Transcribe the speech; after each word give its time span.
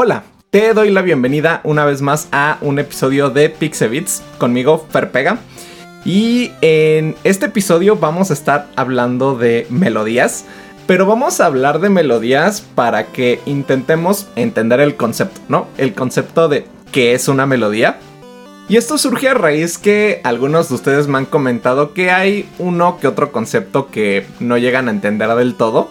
Hola, 0.00 0.22
te 0.50 0.74
doy 0.74 0.92
la 0.92 1.02
bienvenida 1.02 1.60
una 1.64 1.84
vez 1.84 2.02
más 2.02 2.28
a 2.30 2.58
un 2.60 2.78
episodio 2.78 3.30
de 3.30 3.50
Pixebits 3.50 4.22
conmigo, 4.38 4.86
Ferpega. 4.90 5.38
Y 6.04 6.52
en 6.60 7.16
este 7.24 7.46
episodio 7.46 7.96
vamos 7.96 8.30
a 8.30 8.34
estar 8.34 8.68
hablando 8.76 9.36
de 9.36 9.66
melodías, 9.70 10.44
pero 10.86 11.04
vamos 11.04 11.40
a 11.40 11.46
hablar 11.46 11.80
de 11.80 11.90
melodías 11.90 12.60
para 12.76 13.06
que 13.06 13.40
intentemos 13.44 14.28
entender 14.36 14.78
el 14.78 14.94
concepto, 14.94 15.40
¿no? 15.48 15.66
El 15.78 15.94
concepto 15.94 16.48
de 16.48 16.64
qué 16.92 17.14
es 17.14 17.26
una 17.26 17.46
melodía. 17.46 17.98
Y 18.68 18.76
esto 18.76 18.98
surge 18.98 19.30
a 19.30 19.34
raíz 19.34 19.78
que 19.78 20.20
algunos 20.22 20.68
de 20.68 20.76
ustedes 20.76 21.08
me 21.08 21.18
han 21.18 21.26
comentado 21.26 21.92
que 21.92 22.12
hay 22.12 22.48
uno 22.60 22.98
que 23.00 23.08
otro 23.08 23.32
concepto 23.32 23.88
que 23.88 24.26
no 24.38 24.58
llegan 24.58 24.86
a 24.86 24.92
entender 24.92 25.34
del 25.34 25.56
todo. 25.56 25.90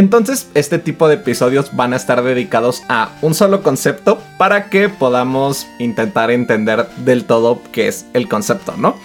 Entonces, 0.00 0.48
este 0.54 0.78
tipo 0.78 1.08
de 1.08 1.16
episodios 1.16 1.76
van 1.76 1.92
a 1.92 1.96
estar 1.96 2.22
dedicados 2.22 2.82
a 2.88 3.10
un 3.20 3.34
solo 3.34 3.62
concepto 3.62 4.18
para 4.38 4.70
que 4.70 4.88
podamos 4.88 5.66
intentar 5.78 6.30
entender 6.30 6.88
del 7.04 7.26
todo 7.26 7.60
qué 7.70 7.86
es 7.86 8.06
el 8.14 8.26
concepto, 8.26 8.72
¿no? 8.78 8.96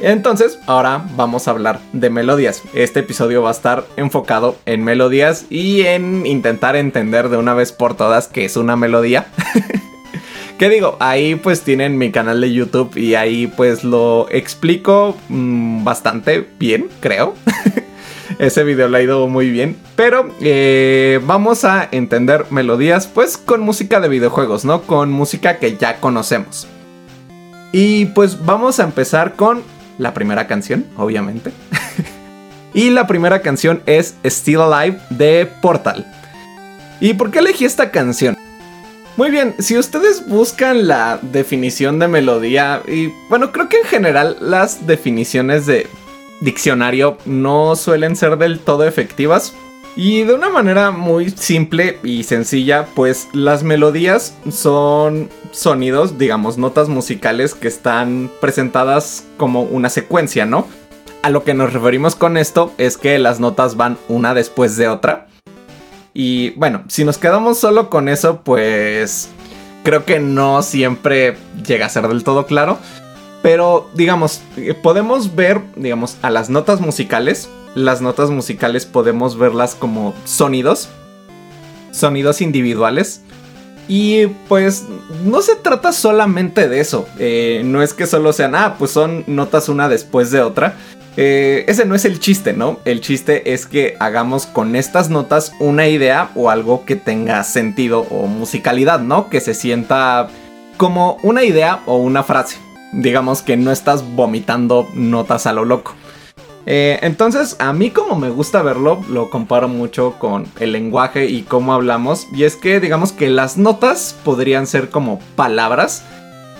Entonces, 0.00 0.58
ahora 0.66 1.04
vamos 1.14 1.46
a 1.46 1.52
hablar 1.52 1.78
de 1.92 2.10
melodías. 2.10 2.64
Este 2.74 2.98
episodio 2.98 3.42
va 3.42 3.50
a 3.50 3.52
estar 3.52 3.86
enfocado 3.96 4.56
en 4.66 4.82
melodías 4.82 5.46
y 5.50 5.82
en 5.82 6.26
intentar 6.26 6.74
entender 6.74 7.28
de 7.28 7.36
una 7.36 7.54
vez 7.54 7.70
por 7.70 7.96
todas 7.96 8.26
qué 8.26 8.44
es 8.44 8.56
una 8.56 8.74
melodía. 8.74 9.28
¿Qué 10.58 10.68
digo? 10.68 10.96
Ahí 10.98 11.36
pues 11.36 11.60
tienen 11.60 11.96
mi 11.96 12.10
canal 12.10 12.40
de 12.40 12.52
YouTube 12.52 12.96
y 12.96 13.14
ahí 13.14 13.46
pues 13.46 13.84
lo 13.84 14.26
explico 14.32 15.16
mmm, 15.28 15.84
bastante 15.84 16.44
bien, 16.58 16.88
creo. 16.98 17.34
Ese 18.38 18.64
video 18.64 18.88
le 18.88 18.98
ha 18.98 19.02
ido 19.02 19.28
muy 19.28 19.50
bien. 19.50 19.76
Pero 19.96 20.28
eh, 20.40 21.20
vamos 21.24 21.64
a 21.64 21.88
entender 21.90 22.46
melodías 22.50 23.06
pues 23.06 23.36
con 23.36 23.60
música 23.60 24.00
de 24.00 24.08
videojuegos, 24.08 24.64
¿no? 24.64 24.82
Con 24.82 25.12
música 25.12 25.58
que 25.58 25.76
ya 25.76 26.00
conocemos. 26.00 26.66
Y 27.72 28.06
pues 28.06 28.44
vamos 28.44 28.78
a 28.80 28.84
empezar 28.84 29.34
con 29.34 29.62
la 29.98 30.14
primera 30.14 30.46
canción, 30.46 30.86
obviamente. 30.96 31.52
y 32.74 32.90
la 32.90 33.06
primera 33.06 33.40
canción 33.42 33.82
es 33.86 34.14
Still 34.24 34.60
Alive 34.60 34.98
de 35.10 35.48
Portal. 35.60 36.06
¿Y 37.00 37.14
por 37.14 37.30
qué 37.30 37.40
elegí 37.40 37.64
esta 37.64 37.90
canción? 37.90 38.36
Muy 39.16 39.30
bien, 39.30 39.54
si 39.60 39.78
ustedes 39.78 40.26
buscan 40.26 40.88
la 40.88 41.20
definición 41.22 42.00
de 42.00 42.08
melodía, 42.08 42.82
y 42.88 43.12
bueno, 43.28 43.52
creo 43.52 43.68
que 43.68 43.78
en 43.78 43.84
general 43.84 44.36
las 44.40 44.88
definiciones 44.88 45.66
de 45.66 45.86
diccionario 46.44 47.18
no 47.24 47.74
suelen 47.74 48.14
ser 48.14 48.38
del 48.38 48.60
todo 48.60 48.84
efectivas. 48.84 49.54
Y 49.96 50.24
de 50.24 50.34
una 50.34 50.48
manera 50.48 50.90
muy 50.90 51.30
simple 51.30 51.98
y 52.02 52.24
sencilla, 52.24 52.86
pues 52.94 53.28
las 53.32 53.62
melodías 53.62 54.36
son 54.50 55.30
sonidos, 55.52 56.18
digamos, 56.18 56.58
notas 56.58 56.88
musicales 56.88 57.54
que 57.54 57.68
están 57.68 58.28
presentadas 58.40 59.24
como 59.36 59.62
una 59.62 59.88
secuencia, 59.88 60.46
¿no? 60.46 60.66
A 61.22 61.30
lo 61.30 61.44
que 61.44 61.54
nos 61.54 61.72
referimos 61.72 62.16
con 62.16 62.36
esto 62.36 62.72
es 62.76 62.96
que 62.96 63.18
las 63.20 63.38
notas 63.38 63.76
van 63.76 63.96
una 64.08 64.34
después 64.34 64.76
de 64.76 64.88
otra. 64.88 65.28
Y 66.12 66.50
bueno, 66.50 66.82
si 66.88 67.04
nos 67.04 67.18
quedamos 67.18 67.58
solo 67.58 67.88
con 67.88 68.08
eso, 68.08 68.40
pues 68.42 69.30
creo 69.84 70.04
que 70.04 70.18
no 70.18 70.62
siempre 70.62 71.36
llega 71.64 71.86
a 71.86 71.90
ser 71.90 72.08
del 72.08 72.24
todo 72.24 72.46
claro. 72.46 72.78
Pero, 73.44 73.90
digamos, 73.92 74.40
eh, 74.56 74.72
podemos 74.72 75.34
ver, 75.34 75.60
digamos, 75.76 76.16
a 76.22 76.30
las 76.30 76.48
notas 76.48 76.80
musicales. 76.80 77.50
Las 77.74 78.00
notas 78.00 78.30
musicales 78.30 78.86
podemos 78.86 79.36
verlas 79.36 79.74
como 79.74 80.14
sonidos. 80.24 80.88
Sonidos 81.92 82.40
individuales. 82.40 83.20
Y 83.86 84.28
pues 84.48 84.86
no 85.26 85.42
se 85.42 85.56
trata 85.56 85.92
solamente 85.92 86.70
de 86.70 86.80
eso. 86.80 87.06
Eh, 87.18 87.60
no 87.66 87.82
es 87.82 87.92
que 87.92 88.06
solo 88.06 88.32
sean, 88.32 88.54
ah, 88.54 88.76
pues 88.78 88.92
son 88.92 89.24
notas 89.26 89.68
una 89.68 89.90
después 89.90 90.30
de 90.30 90.40
otra. 90.40 90.76
Eh, 91.18 91.66
ese 91.68 91.84
no 91.84 91.94
es 91.94 92.06
el 92.06 92.20
chiste, 92.20 92.54
¿no? 92.54 92.80
El 92.86 93.02
chiste 93.02 93.52
es 93.52 93.66
que 93.66 93.94
hagamos 94.00 94.46
con 94.46 94.74
estas 94.74 95.10
notas 95.10 95.52
una 95.60 95.86
idea 95.86 96.30
o 96.34 96.48
algo 96.48 96.86
que 96.86 96.96
tenga 96.96 97.44
sentido 97.44 98.06
o 98.08 98.26
musicalidad, 98.26 99.00
¿no? 99.00 99.28
Que 99.28 99.42
se 99.42 99.52
sienta 99.52 100.30
como 100.78 101.18
una 101.22 101.44
idea 101.44 101.82
o 101.84 101.98
una 101.98 102.22
frase 102.22 102.63
digamos 102.96 103.42
que 103.42 103.56
no 103.56 103.70
estás 103.70 104.04
vomitando 104.14 104.88
notas 104.94 105.46
a 105.46 105.52
lo 105.52 105.64
loco. 105.64 105.94
Eh, 106.66 106.98
entonces, 107.02 107.56
a 107.58 107.72
mí 107.72 107.90
como 107.90 108.16
me 108.16 108.30
gusta 108.30 108.62
verlo, 108.62 109.02
lo 109.10 109.28
comparo 109.28 109.68
mucho 109.68 110.14
con 110.18 110.46
el 110.58 110.72
lenguaje 110.72 111.26
y 111.26 111.42
cómo 111.42 111.74
hablamos. 111.74 112.26
Y 112.32 112.44
es 112.44 112.56
que 112.56 112.80
digamos 112.80 113.12
que 113.12 113.28
las 113.28 113.58
notas 113.58 114.16
podrían 114.24 114.66
ser 114.66 114.88
como 114.88 115.18
palabras 115.36 116.04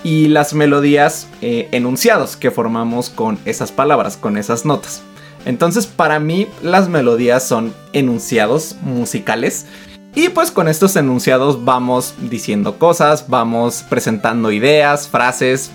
y 0.03 0.27
las 0.27 0.53
melodías 0.53 1.27
eh, 1.41 1.67
enunciados 1.71 2.37
que 2.37 2.51
formamos 2.51 3.09
con 3.09 3.39
esas 3.45 3.71
palabras, 3.71 4.17
con 4.17 4.37
esas 4.37 4.65
notas. 4.65 5.01
Entonces, 5.45 5.87
para 5.87 6.19
mí, 6.19 6.47
las 6.61 6.89
melodías 6.89 7.47
son 7.47 7.73
enunciados 7.93 8.75
musicales. 8.81 9.65
Y 10.13 10.29
pues 10.29 10.49
con 10.49 10.69
estos 10.69 10.95
enunciados 10.95 11.65
vamos 11.65 12.13
diciendo 12.29 12.79
cosas, 12.79 13.27
vamos 13.27 13.83
presentando 13.89 14.51
ideas, 14.51 15.09
frases, 15.09 15.71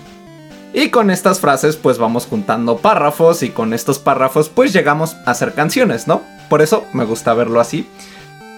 y 0.73 0.89
con 0.89 1.11
estas 1.11 1.39
frases 1.39 1.75
pues 1.75 1.97
vamos 1.97 2.25
juntando 2.25 2.77
párrafos 2.77 3.43
y 3.43 3.49
con 3.49 3.73
estos 3.73 3.99
párrafos 3.99 4.49
pues 4.49 4.73
llegamos 4.73 5.15
a 5.25 5.31
hacer 5.31 5.53
canciones, 5.53 6.07
¿no? 6.07 6.21
Por 6.49 6.61
eso 6.61 6.85
me 6.93 7.05
gusta 7.05 7.33
verlo 7.33 7.59
así. 7.59 7.87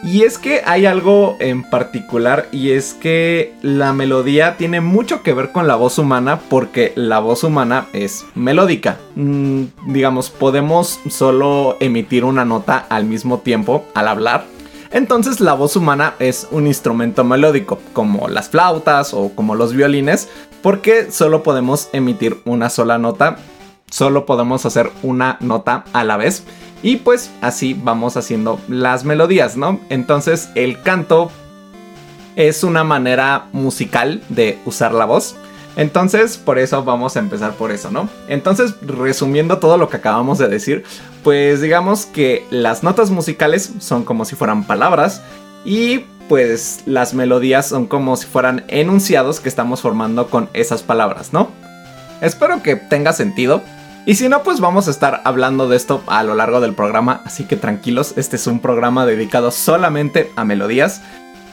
Y 0.04 0.24
es 0.24 0.38
que 0.38 0.62
hay 0.66 0.86
algo 0.86 1.38
en 1.40 1.64
particular 1.64 2.50
y 2.52 2.72
es 2.72 2.94
que 2.94 3.54
la 3.62 3.94
melodía 3.94 4.58
tiene 4.58 4.82
mucho 4.82 5.24
que 5.24 5.34
ver 5.34 5.54
con 5.54 5.66
la 5.66 5.76
voz 5.76 5.98
humana 5.98 6.42
porque 6.50 6.92
la 6.96 7.20
voz 7.20 7.46
humana 7.46 7.88
es 7.94 8.26
melódica. 8.36 8.98
Mm, 9.16 9.64
digamos, 9.88 10.30
podemos 10.30 11.00
solo 11.10 11.78
emitir 11.80 12.26
una 12.26 12.44
nota 12.44 12.86
al 12.90 13.06
mismo 13.06 13.40
tiempo 13.40 13.86
al 13.96 14.10
hablar. 14.10 14.46
Entonces 14.92 15.40
la 15.40 15.54
voz 15.54 15.78
humana 15.78 16.16
es 16.20 16.48
un 16.52 16.68
instrumento 16.68 17.24
melódico, 17.24 17.80
como 17.94 18.28
las 18.28 18.50
flautas 18.50 19.14
o 19.14 19.30
como 19.34 19.56
los 19.56 19.74
violines, 19.74 20.30
porque 20.64 21.12
solo 21.12 21.44
podemos 21.44 21.90
emitir 21.94 22.42
una 22.46 22.72
sola 22.72 22.98
nota, 22.98 23.38
solo 23.92 24.26
podemos 24.26 24.66
hacer 24.66 24.90
una 25.04 25.38
nota 25.42 25.84
a 25.94 26.04
la 26.04 26.18
vez 26.18 26.44
y 26.82 26.96
pues 26.96 27.30
así 27.42 27.76
vamos 27.76 28.18
haciendo 28.18 28.60
las 28.68 29.04
melodías, 29.04 29.58
¿no? 29.58 29.80
Entonces 29.90 30.50
el 30.56 30.82
canto 30.82 31.30
es 32.36 32.64
una 32.64 32.84
manera 32.84 33.50
musical 33.52 34.24
de 34.30 34.58
usar 34.66 34.94
la 34.94 35.06
voz. 35.06 35.36
Entonces, 35.76 36.38
por 36.38 36.60
eso 36.60 36.84
vamos 36.84 37.16
a 37.16 37.20
empezar 37.20 37.54
por 37.54 37.72
eso, 37.72 37.90
¿no? 37.90 38.08
Entonces, 38.28 38.76
resumiendo 38.82 39.58
todo 39.58 39.78
lo 39.78 39.90
que 39.90 39.98
acabamos 39.98 40.38
de 40.38 40.48
decir, 40.48 40.84
pues 41.24 41.62
digamos 41.62 42.06
que 42.06 42.46
las 42.52 42.84
notas 42.84 43.10
musicales 43.10 43.72
son 43.80 44.04
como 44.04 44.24
si 44.24 44.36
fueran 44.36 44.66
palabras 44.66 45.24
y 45.66 46.06
pues 46.34 46.82
las 46.88 47.14
melodías 47.14 47.68
son 47.68 47.86
como 47.86 48.18
si 48.18 48.26
fueran 48.26 48.64
enunciados 48.68 49.40
que 49.40 49.50
estamos 49.50 49.82
formando 49.82 50.32
con 50.32 50.50
esas 50.54 50.82
palabras, 50.82 51.32
¿no? 51.32 51.52
Espero 52.22 52.64
que 52.64 52.76
tenga 52.76 53.14
sentido. 53.14 53.62
Y 54.08 54.16
si 54.16 54.30
no, 54.30 54.42
pues 54.42 54.60
vamos 54.60 54.88
a 54.88 54.90
estar 54.90 55.22
hablando 55.26 55.70
de 55.70 55.78
esto 55.78 56.02
a 56.08 56.24
lo 56.24 56.34
largo 56.34 56.60
del 56.60 56.74
programa, 56.74 57.22
así 57.24 57.44
que 57.44 57.56
tranquilos, 57.56 58.16
este 58.18 58.38
es 58.38 58.48
un 58.48 58.62
programa 58.62 59.06
dedicado 59.06 59.52
solamente 59.52 60.32
a 60.36 60.44
melodías. 60.44 61.04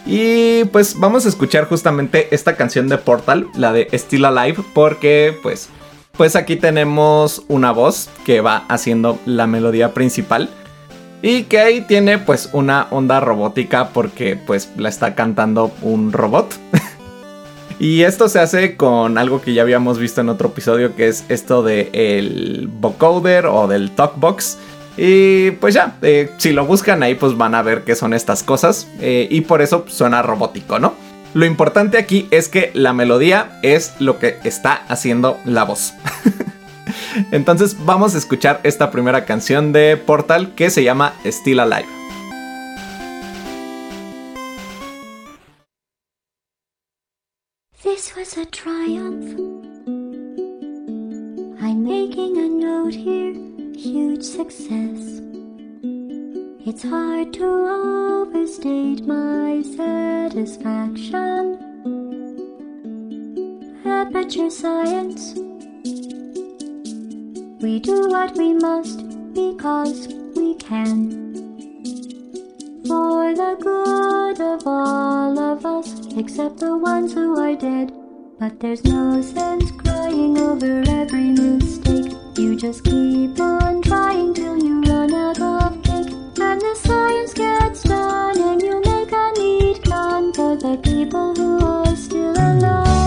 Y 0.06 0.64
pues 0.72 0.98
vamos 0.98 1.26
a 1.26 1.28
escuchar 1.28 1.66
justamente 1.66 2.34
esta 2.34 2.56
canción 2.56 2.88
de 2.88 2.96
Portal, 2.96 3.48
la 3.56 3.74
de 3.74 3.86
Still 3.92 4.24
Alive, 4.24 4.64
porque 4.72 5.36
pues 5.42 5.68
pues 6.16 6.36
aquí 6.36 6.56
tenemos 6.56 7.42
una 7.48 7.70
voz 7.72 8.08
que 8.24 8.40
va 8.40 8.64
haciendo 8.68 9.18
la 9.26 9.46
melodía 9.46 9.92
principal. 9.92 10.48
Y 11.22 11.44
que 11.44 11.60
ahí 11.60 11.80
tiene 11.82 12.18
pues 12.18 12.48
una 12.52 12.86
onda 12.90 13.20
robótica 13.20 13.90
porque 13.90 14.36
pues 14.36 14.70
la 14.76 14.88
está 14.88 15.14
cantando 15.14 15.70
un 15.82 16.12
robot. 16.12 16.54
y 17.78 18.02
esto 18.02 18.28
se 18.28 18.40
hace 18.40 18.76
con 18.76 19.18
algo 19.18 19.40
que 19.42 19.52
ya 19.52 19.62
habíamos 19.62 19.98
visto 19.98 20.22
en 20.22 20.30
otro 20.30 20.48
episodio 20.48 20.96
que 20.96 21.08
es 21.08 21.24
esto 21.28 21.62
del 21.62 21.90
el 21.92 22.68
vocoder 22.72 23.46
o 23.46 23.68
del 23.68 23.90
talkbox. 23.90 24.58
Y 24.96 25.52
pues 25.52 25.74
ya, 25.74 25.96
eh, 26.02 26.30
si 26.38 26.52
lo 26.52 26.66
buscan 26.66 27.02
ahí 27.02 27.14
pues 27.14 27.36
van 27.36 27.54
a 27.54 27.62
ver 27.62 27.84
qué 27.84 27.94
son 27.94 28.14
estas 28.14 28.42
cosas. 28.42 28.88
Eh, 29.00 29.28
y 29.30 29.42
por 29.42 29.60
eso 29.60 29.84
suena 29.88 30.22
robótico, 30.22 30.78
¿no? 30.78 30.94
Lo 31.32 31.44
importante 31.46 31.96
aquí 31.96 32.26
es 32.30 32.48
que 32.48 32.70
la 32.74 32.92
melodía 32.92 33.60
es 33.62 33.94
lo 34.00 34.18
que 34.18 34.38
está 34.42 34.82
haciendo 34.88 35.38
la 35.44 35.64
voz. 35.64 35.92
Entonces 37.32 37.76
vamos 37.84 38.14
a 38.14 38.18
escuchar 38.18 38.60
esta 38.62 38.90
primera 38.90 39.24
canción 39.24 39.72
de 39.72 39.96
Portal 39.96 40.54
que 40.54 40.70
se 40.70 40.84
llama 40.84 41.14
Still 41.24 41.60
Alive. 41.60 41.86
This 47.82 48.14
was 48.14 48.36
a 48.36 48.46
triumph. 48.46 49.38
I'm 51.62 51.84
making 51.84 52.36
a 52.38 52.48
note 52.48 52.94
here, 52.94 53.34
huge 53.74 54.22
success. 54.22 55.20
It's 56.66 56.82
hard 56.82 57.32
to 57.34 57.44
overstate 57.44 59.06
my 59.06 59.62
satisfaction. 59.62 61.58
Aperture 63.84 64.50
science. 64.50 65.49
We 67.62 67.78
do 67.78 68.08
what 68.08 68.38
we 68.38 68.54
must 68.54 69.00
because 69.34 70.08
we 70.34 70.54
can. 70.54 71.34
For 72.86 73.34
the 73.34 73.56
good 73.60 74.40
of 74.40 74.66
all 74.66 75.38
of 75.38 75.66
us, 75.66 76.06
except 76.16 76.60
the 76.60 76.78
ones 76.78 77.12
who 77.12 77.38
are 77.38 77.54
dead. 77.54 77.92
But 78.38 78.60
there's 78.60 78.82
no 78.84 79.20
sense 79.20 79.70
crying 79.72 80.38
over 80.38 80.82
every 80.88 81.32
mistake. 81.32 82.14
You 82.38 82.56
just 82.56 82.82
keep 82.82 83.38
on 83.38 83.82
trying 83.82 84.32
till 84.32 84.56
you 84.56 84.80
run 84.80 85.12
out 85.12 85.38
of 85.38 85.82
cake. 85.82 86.14
And 86.40 86.62
the 86.62 86.74
science 86.76 87.34
gets 87.34 87.82
done, 87.82 88.40
and 88.40 88.62
you 88.62 88.80
make 88.80 89.12
a 89.12 89.32
neat 89.36 89.84
gun 89.84 90.32
for 90.32 90.56
the 90.56 90.78
people 90.82 91.34
who 91.34 91.62
are 91.62 91.94
still 91.94 92.32
alive. 92.32 92.99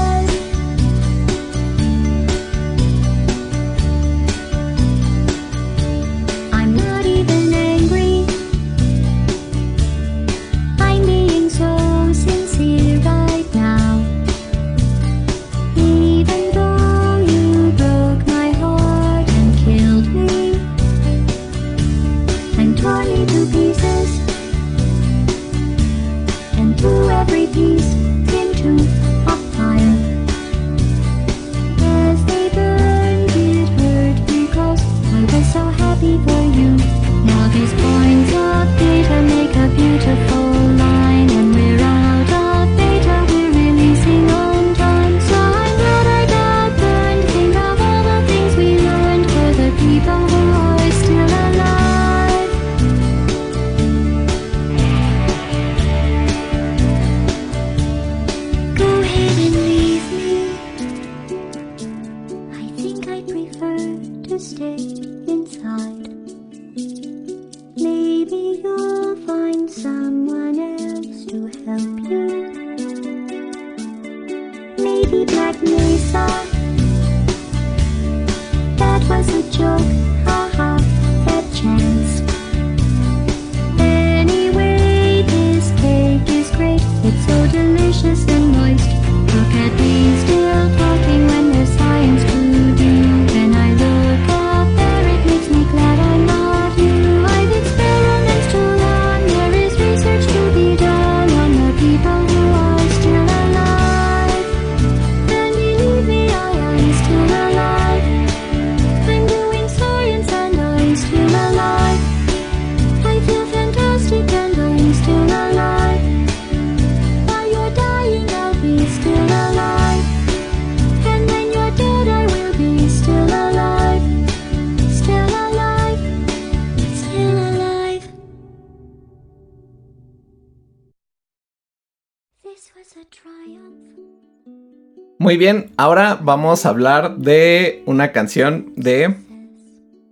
Muy 135.19 135.37
bien, 135.37 135.71
ahora 135.77 136.19
vamos 136.21 136.65
a 136.65 136.69
hablar 136.69 137.17
de 137.17 137.83
una 137.85 138.11
canción 138.11 138.73
de 138.75 139.15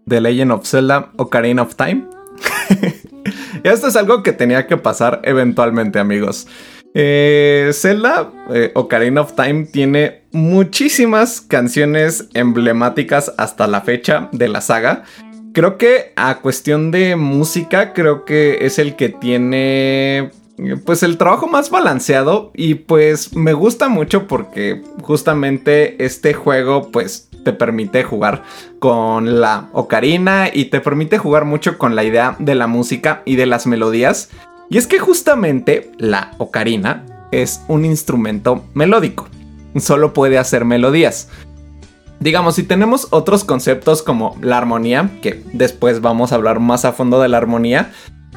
The 0.07 0.21
Legend 0.21 0.51
of 0.51 0.67
Zelda 0.67 1.11
Ocarina 1.17 1.63
of 1.63 1.75
Time. 1.75 2.05
Esto 3.63 3.87
es 3.87 3.95
algo 3.95 4.23
que 4.23 4.31
tenía 4.31 4.67
que 4.67 4.77
pasar 4.77 5.21
eventualmente, 5.23 5.99
amigos. 5.99 6.47
Eh, 6.93 7.71
Zelda 7.73 8.29
eh, 8.53 8.71
Ocarina 8.75 9.21
of 9.21 9.33
Time 9.35 9.65
tiene 9.65 10.21
muchísimas 10.31 11.41
canciones 11.41 12.27
emblemáticas 12.33 13.33
hasta 13.37 13.67
la 13.67 13.81
fecha 13.81 14.29
de 14.31 14.49
la 14.49 14.61
saga. 14.61 15.03
Creo 15.53 15.77
que 15.77 16.13
a 16.15 16.39
cuestión 16.39 16.91
de 16.91 17.15
música, 17.15 17.93
creo 17.93 18.23
que 18.23 18.65
es 18.65 18.79
el 18.79 18.95
que 18.95 19.09
tiene 19.09 20.31
pues 20.85 21.03
el 21.03 21.17
trabajo 21.17 21.47
más 21.47 21.69
balanceado 21.69 22.51
y 22.53 22.75
pues 22.75 23.35
me 23.35 23.53
gusta 23.53 23.89
mucho 23.89 24.27
porque 24.27 24.81
justamente 25.01 26.03
este 26.03 26.33
juego 26.33 26.91
pues 26.91 27.29
te 27.43 27.53
permite 27.53 28.03
jugar 28.03 28.43
con 28.79 29.41
la 29.41 29.69
ocarina 29.73 30.49
y 30.53 30.65
te 30.65 30.79
permite 30.79 31.17
jugar 31.17 31.45
mucho 31.45 31.77
con 31.77 31.95
la 31.95 32.03
idea 32.03 32.35
de 32.39 32.55
la 32.55 32.67
música 32.67 33.23
y 33.25 33.35
de 33.35 33.45
las 33.45 33.65
melodías. 33.65 34.29
Y 34.69 34.77
es 34.77 34.87
que 34.87 34.99
justamente 34.99 35.91
la 35.97 36.31
ocarina 36.37 37.05
es 37.31 37.61
un 37.67 37.85
instrumento 37.85 38.63
melódico, 38.73 39.27
solo 39.77 40.13
puede 40.13 40.37
hacer 40.37 40.65
melodías. 40.65 41.29
Digamos, 42.19 42.55
si 42.55 42.63
tenemos 42.63 43.07
otros 43.09 43.43
conceptos 43.43 44.03
como 44.03 44.37
la 44.41 44.57
armonía, 44.57 45.09
que 45.23 45.43
después 45.53 46.01
vamos 46.01 46.31
a 46.31 46.35
hablar 46.35 46.59
más 46.59 46.85
a 46.85 46.93
fondo 46.93 47.19
de 47.19 47.29
la 47.29 47.37
armonía, 47.37 47.91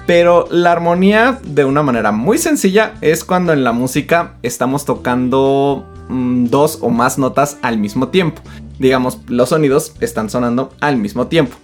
pero 0.06 0.46
la 0.50 0.72
armonía, 0.72 1.40
de 1.44 1.64
una 1.64 1.82
manera 1.82 2.12
muy 2.12 2.38
sencilla, 2.38 2.94
es 3.00 3.24
cuando 3.24 3.52
en 3.52 3.64
la 3.64 3.72
música 3.72 4.34
estamos 4.42 4.84
tocando 4.84 5.86
mm, 6.08 6.46
dos 6.46 6.78
o 6.82 6.90
más 6.90 7.18
notas 7.18 7.58
al 7.62 7.78
mismo 7.78 8.08
tiempo. 8.08 8.42
Digamos, 8.78 9.18
los 9.28 9.50
sonidos 9.50 9.94
están 10.00 10.28
sonando 10.28 10.74
al 10.80 10.98
mismo 10.98 11.28
tiempo. 11.28 11.56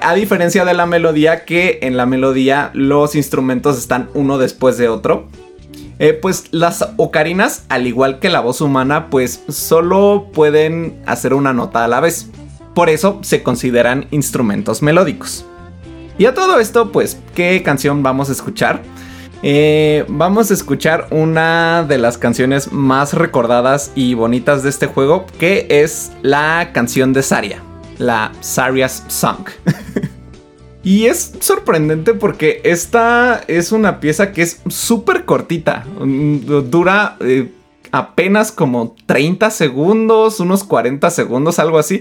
A 0.00 0.14
diferencia 0.14 0.64
de 0.64 0.74
la 0.74 0.86
melodía, 0.86 1.44
que 1.44 1.80
en 1.82 1.96
la 1.96 2.06
melodía 2.06 2.70
los 2.72 3.14
instrumentos 3.14 3.78
están 3.78 4.08
uno 4.14 4.38
después 4.38 4.78
de 4.78 4.88
otro. 4.88 5.28
Eh, 5.98 6.14
pues 6.14 6.46
las 6.50 6.88
ocarinas, 6.96 7.66
al 7.68 7.86
igual 7.86 8.18
que 8.18 8.30
la 8.30 8.40
voz 8.40 8.60
humana, 8.60 9.10
pues 9.10 9.42
solo 9.48 10.30
pueden 10.32 11.00
hacer 11.06 11.34
una 11.34 11.52
nota 11.52 11.84
a 11.84 11.88
la 11.88 12.00
vez. 12.00 12.30
Por 12.74 12.88
eso 12.88 13.18
se 13.22 13.42
consideran 13.42 14.06
instrumentos 14.10 14.82
melódicos. 14.82 15.44
Y 16.18 16.26
a 16.26 16.34
todo 16.34 16.60
esto, 16.60 16.92
pues, 16.92 17.18
¿qué 17.34 17.62
canción 17.62 18.02
vamos 18.02 18.28
a 18.28 18.32
escuchar? 18.32 18.82
Eh, 19.42 20.04
vamos 20.08 20.50
a 20.50 20.54
escuchar 20.54 21.08
una 21.10 21.84
de 21.88 21.98
las 21.98 22.16
canciones 22.16 22.72
más 22.72 23.12
recordadas 23.12 23.90
y 23.94 24.14
bonitas 24.14 24.62
de 24.62 24.70
este 24.70 24.86
juego, 24.86 25.26
que 25.38 25.66
es 25.68 26.12
la 26.22 26.70
canción 26.72 27.12
de 27.12 27.22
Saria, 27.22 27.62
la 27.98 28.30
Saria's 28.40 29.04
Song. 29.08 29.48
y 30.84 31.06
es 31.06 31.32
sorprendente 31.40 32.14
porque 32.14 32.60
esta 32.62 33.42
es 33.48 33.72
una 33.72 33.98
pieza 33.98 34.32
que 34.32 34.42
es 34.42 34.60
súper 34.68 35.24
cortita, 35.24 35.84
mm, 35.98 36.70
dura... 36.70 37.16
eh, 37.20 37.52
apenas 37.92 38.50
como 38.50 38.96
30 39.06 39.50
segundos, 39.50 40.40
unos 40.40 40.64
40 40.64 41.10
segundos, 41.10 41.58
algo 41.58 41.78
así. 41.78 42.00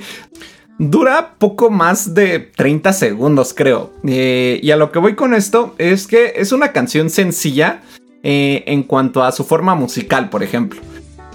Dura 0.81 1.35
poco 1.37 1.69
más 1.69 2.15
de 2.15 2.39
30 2.39 2.91
segundos, 2.93 3.53
creo. 3.53 3.91
Eh, 4.03 4.59
y 4.63 4.71
a 4.71 4.77
lo 4.77 4.91
que 4.91 4.97
voy 4.97 5.13
con 5.13 5.35
esto 5.35 5.75
es 5.77 6.07
que 6.07 6.33
es 6.37 6.51
una 6.51 6.71
canción 6.71 7.11
sencilla 7.11 7.81
eh, 8.23 8.63
en 8.65 8.81
cuanto 8.81 9.23
a 9.23 9.31
su 9.31 9.43
forma 9.43 9.75
musical, 9.75 10.29
por 10.29 10.41
ejemplo. 10.41 10.81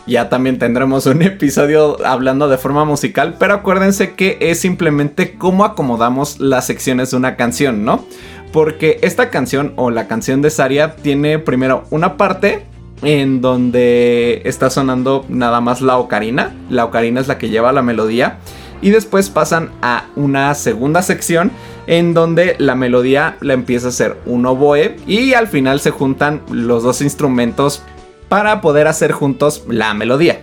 Ya 0.04 0.28
también 0.28 0.58
tendremos 0.58 1.06
un 1.06 1.22
episodio 1.22 2.04
hablando 2.04 2.48
de 2.48 2.58
forma 2.58 2.84
musical, 2.84 3.36
pero 3.38 3.54
acuérdense 3.54 4.14
que 4.14 4.36
es 4.40 4.58
simplemente 4.58 5.34
cómo 5.38 5.64
acomodamos 5.64 6.40
las 6.40 6.66
secciones 6.66 7.12
de 7.12 7.16
una 7.16 7.36
canción, 7.36 7.84
¿no? 7.84 8.04
porque 8.52 8.98
esta 9.02 9.28
canción 9.28 9.74
o 9.76 9.90
la 9.90 10.08
canción 10.08 10.40
de 10.40 10.48
Saria 10.48 10.96
tiene 10.96 11.38
primero 11.38 11.84
una 11.90 12.16
parte 12.16 12.64
en 13.02 13.42
donde 13.42 14.40
está 14.46 14.70
sonando 14.70 15.26
nada 15.28 15.60
más 15.60 15.82
la 15.82 15.98
ocarina. 15.98 16.54
La 16.70 16.86
ocarina 16.86 17.20
es 17.20 17.28
la 17.28 17.36
que 17.36 17.50
lleva 17.50 17.72
la 17.72 17.82
melodía. 17.82 18.38
Y 18.82 18.90
después 18.90 19.30
pasan 19.30 19.70
a 19.82 20.06
una 20.16 20.54
segunda 20.54 21.02
sección 21.02 21.50
en 21.86 22.14
donde 22.14 22.56
la 22.58 22.74
melodía 22.74 23.36
la 23.40 23.54
empieza 23.54 23.86
a 23.86 23.90
hacer 23.90 24.16
un 24.26 24.46
oboe 24.46 24.96
y 25.06 25.34
al 25.34 25.48
final 25.48 25.80
se 25.80 25.90
juntan 25.90 26.42
los 26.50 26.82
dos 26.82 27.00
instrumentos 27.00 27.82
para 28.28 28.60
poder 28.60 28.88
hacer 28.88 29.12
juntos 29.12 29.64
la 29.68 29.94
melodía. 29.94 30.40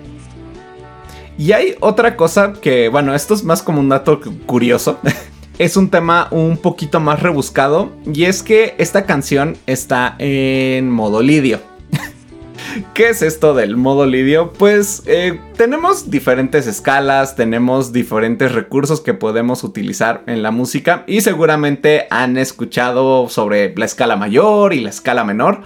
Y 1.37 1.51
hay 1.51 1.75
otra 1.79 2.15
cosa 2.15 2.53
que, 2.53 2.89
bueno, 2.89 3.13
esto 3.15 3.33
es 3.33 3.43
más 3.43 3.63
como 3.63 3.79
un 3.79 3.89
dato 3.89 4.21
curioso. 4.45 4.99
es 5.57 5.77
un 5.77 5.89
tema 5.89 6.27
un 6.31 6.57
poquito 6.57 6.99
más 6.99 7.21
rebuscado 7.21 7.91
y 8.11 8.25
es 8.25 8.43
que 8.43 8.75
esta 8.77 9.05
canción 9.05 9.57
está 9.65 10.15
en 10.19 10.89
modo 10.89 11.21
lidio. 11.21 11.72
¿Qué 12.93 13.09
es 13.09 13.21
esto 13.21 13.53
del 13.53 13.77
modo 13.77 14.05
lidio? 14.05 14.51
Pues 14.53 15.03
eh, 15.05 15.39
tenemos 15.57 16.09
diferentes 16.09 16.65
escalas, 16.65 17.35
tenemos 17.35 17.93
diferentes 17.93 18.51
recursos 18.51 19.01
que 19.01 19.13
podemos 19.13 19.63
utilizar 19.63 20.23
en 20.25 20.41
la 20.41 20.51
música 20.51 21.03
y 21.05 21.21
seguramente 21.21 22.07
han 22.09 22.37
escuchado 22.37 23.29
sobre 23.29 23.75
la 23.75 23.85
escala 23.85 24.15
mayor 24.15 24.73
y 24.73 24.81
la 24.81 24.89
escala 24.89 25.23
menor, 25.23 25.61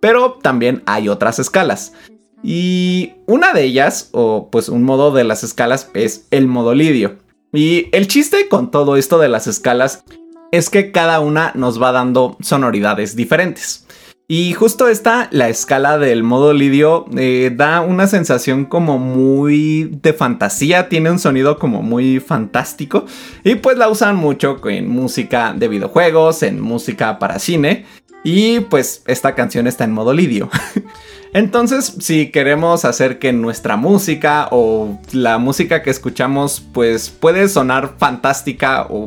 pero 0.00 0.38
también 0.42 0.82
hay 0.86 1.08
otras 1.08 1.38
escalas. 1.38 1.94
Y 2.42 3.14
una 3.26 3.52
de 3.52 3.64
ellas, 3.64 4.10
o 4.12 4.50
pues 4.50 4.68
un 4.68 4.82
modo 4.82 5.12
de 5.12 5.24
las 5.24 5.44
escalas, 5.44 5.90
es 5.94 6.26
el 6.30 6.46
modo 6.46 6.74
lidio. 6.74 7.16
Y 7.52 7.88
el 7.92 8.06
chiste 8.06 8.48
con 8.48 8.70
todo 8.70 8.96
esto 8.96 9.18
de 9.18 9.28
las 9.28 9.46
escalas 9.46 10.04
es 10.52 10.68
que 10.68 10.92
cada 10.92 11.20
una 11.20 11.52
nos 11.54 11.80
va 11.80 11.92
dando 11.92 12.36
sonoridades 12.40 13.16
diferentes. 13.16 13.86
Y 14.32 14.52
justo 14.52 14.86
esta, 14.86 15.26
la 15.32 15.48
escala 15.48 15.98
del 15.98 16.22
modo 16.22 16.52
lidio, 16.52 17.04
eh, 17.16 17.50
da 17.52 17.80
una 17.80 18.06
sensación 18.06 18.64
como 18.64 18.96
muy 18.96 19.90
de 20.02 20.12
fantasía, 20.12 20.88
tiene 20.88 21.10
un 21.10 21.18
sonido 21.18 21.58
como 21.58 21.82
muy 21.82 22.20
fantástico. 22.20 23.06
Y 23.42 23.56
pues 23.56 23.76
la 23.76 23.88
usan 23.88 24.14
mucho 24.14 24.60
en 24.68 24.88
música 24.88 25.52
de 25.52 25.66
videojuegos, 25.66 26.44
en 26.44 26.60
música 26.60 27.18
para 27.18 27.40
cine. 27.40 27.86
Y 28.22 28.60
pues 28.60 29.02
esta 29.08 29.34
canción 29.34 29.66
está 29.66 29.82
en 29.82 29.90
modo 29.90 30.12
lidio. 30.12 30.48
Entonces, 31.34 31.96
si 31.98 32.30
queremos 32.30 32.84
hacer 32.84 33.18
que 33.18 33.32
nuestra 33.32 33.76
música 33.76 34.46
o 34.52 35.00
la 35.10 35.38
música 35.38 35.82
que 35.82 35.90
escuchamos 35.90 36.62
pues 36.72 37.10
puede 37.10 37.48
sonar 37.48 37.94
fantástica 37.98 38.86
o 38.90 39.06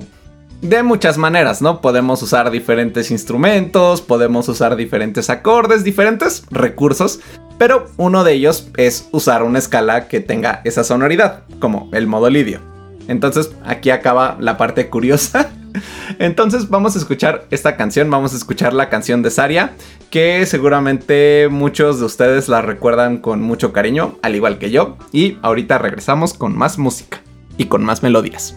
de 0.63 0.81
muchas 0.81 1.17
maneras, 1.17 1.61
¿no? 1.61 1.81
Podemos 1.81 2.23
usar 2.23 2.49
diferentes 2.49 3.11
instrumentos, 3.11 4.01
podemos 4.01 4.47
usar 4.47 4.77
diferentes 4.77 5.29
acordes, 5.29 5.83
diferentes 5.83 6.45
recursos, 6.49 7.19
pero 7.57 7.87
uno 7.97 8.23
de 8.23 8.33
ellos 8.33 8.69
es 8.77 9.09
usar 9.11 9.43
una 9.43 9.59
escala 9.59 10.07
que 10.07 10.21
tenga 10.21 10.61
esa 10.63 10.85
sonoridad, 10.85 11.43
como 11.59 11.89
el 11.91 12.07
modo 12.07 12.29
lidio. 12.29 12.61
Entonces, 13.09 13.51
aquí 13.65 13.89
acaba 13.89 14.37
la 14.39 14.57
parte 14.57 14.89
curiosa. 14.89 15.51
Entonces, 16.19 16.69
vamos 16.69 16.95
a 16.95 16.99
escuchar 16.99 17.45
esta 17.51 17.75
canción, 17.75 18.09
vamos 18.09 18.33
a 18.33 18.37
escuchar 18.37 18.73
la 18.73 18.87
canción 18.87 19.21
de 19.21 19.31
Saria, 19.31 19.73
que 20.09 20.45
seguramente 20.45 21.49
muchos 21.51 21.99
de 21.99 22.05
ustedes 22.05 22.47
la 22.47 22.61
recuerdan 22.61 23.17
con 23.17 23.41
mucho 23.41 23.73
cariño, 23.73 24.17
al 24.21 24.35
igual 24.35 24.59
que 24.59 24.71
yo, 24.71 24.97
y 25.11 25.37
ahorita 25.41 25.77
regresamos 25.77 26.33
con 26.33 26.57
más 26.57 26.77
música 26.77 27.21
y 27.57 27.65
con 27.65 27.83
más 27.83 28.01
melodías. 28.01 28.55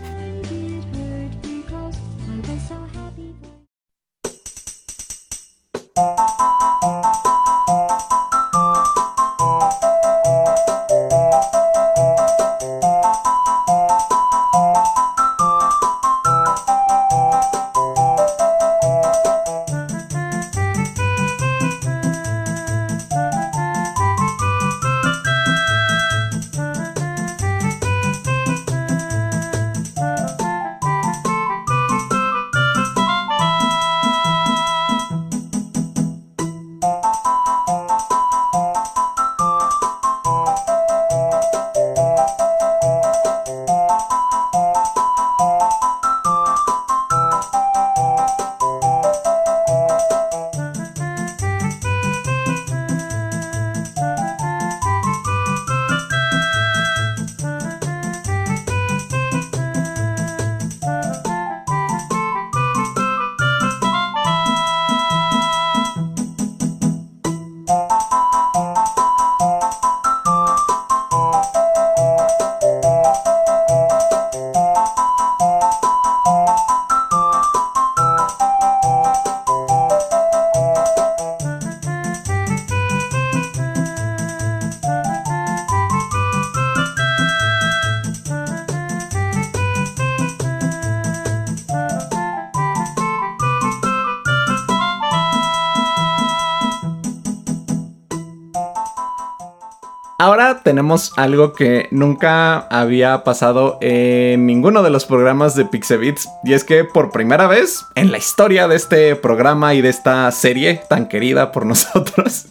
Ahora 100.37 100.61
tenemos 100.62 101.14
algo 101.16 101.55
que 101.55 101.88
nunca 101.90 102.59
había 102.59 103.25
pasado 103.25 103.78
en 103.81 104.45
ninguno 104.45 104.83
de 104.83 104.90
los 104.90 105.07
programas 105.07 105.57
de 105.57 105.64
Pixebits 105.64 106.28
y 106.45 106.52
es 106.52 106.62
que 106.62 106.85
por 106.85 107.11
primera 107.11 107.47
vez 107.47 107.87
en 107.95 108.12
la 108.12 108.19
historia 108.19 108.69
de 108.69 108.76
este 108.76 109.16
programa 109.16 109.73
y 109.73 109.81
de 109.81 109.88
esta 109.88 110.31
serie 110.33 110.83
tan 110.90 111.09
querida 111.09 111.52
por 111.52 111.64
nosotros 111.66 112.49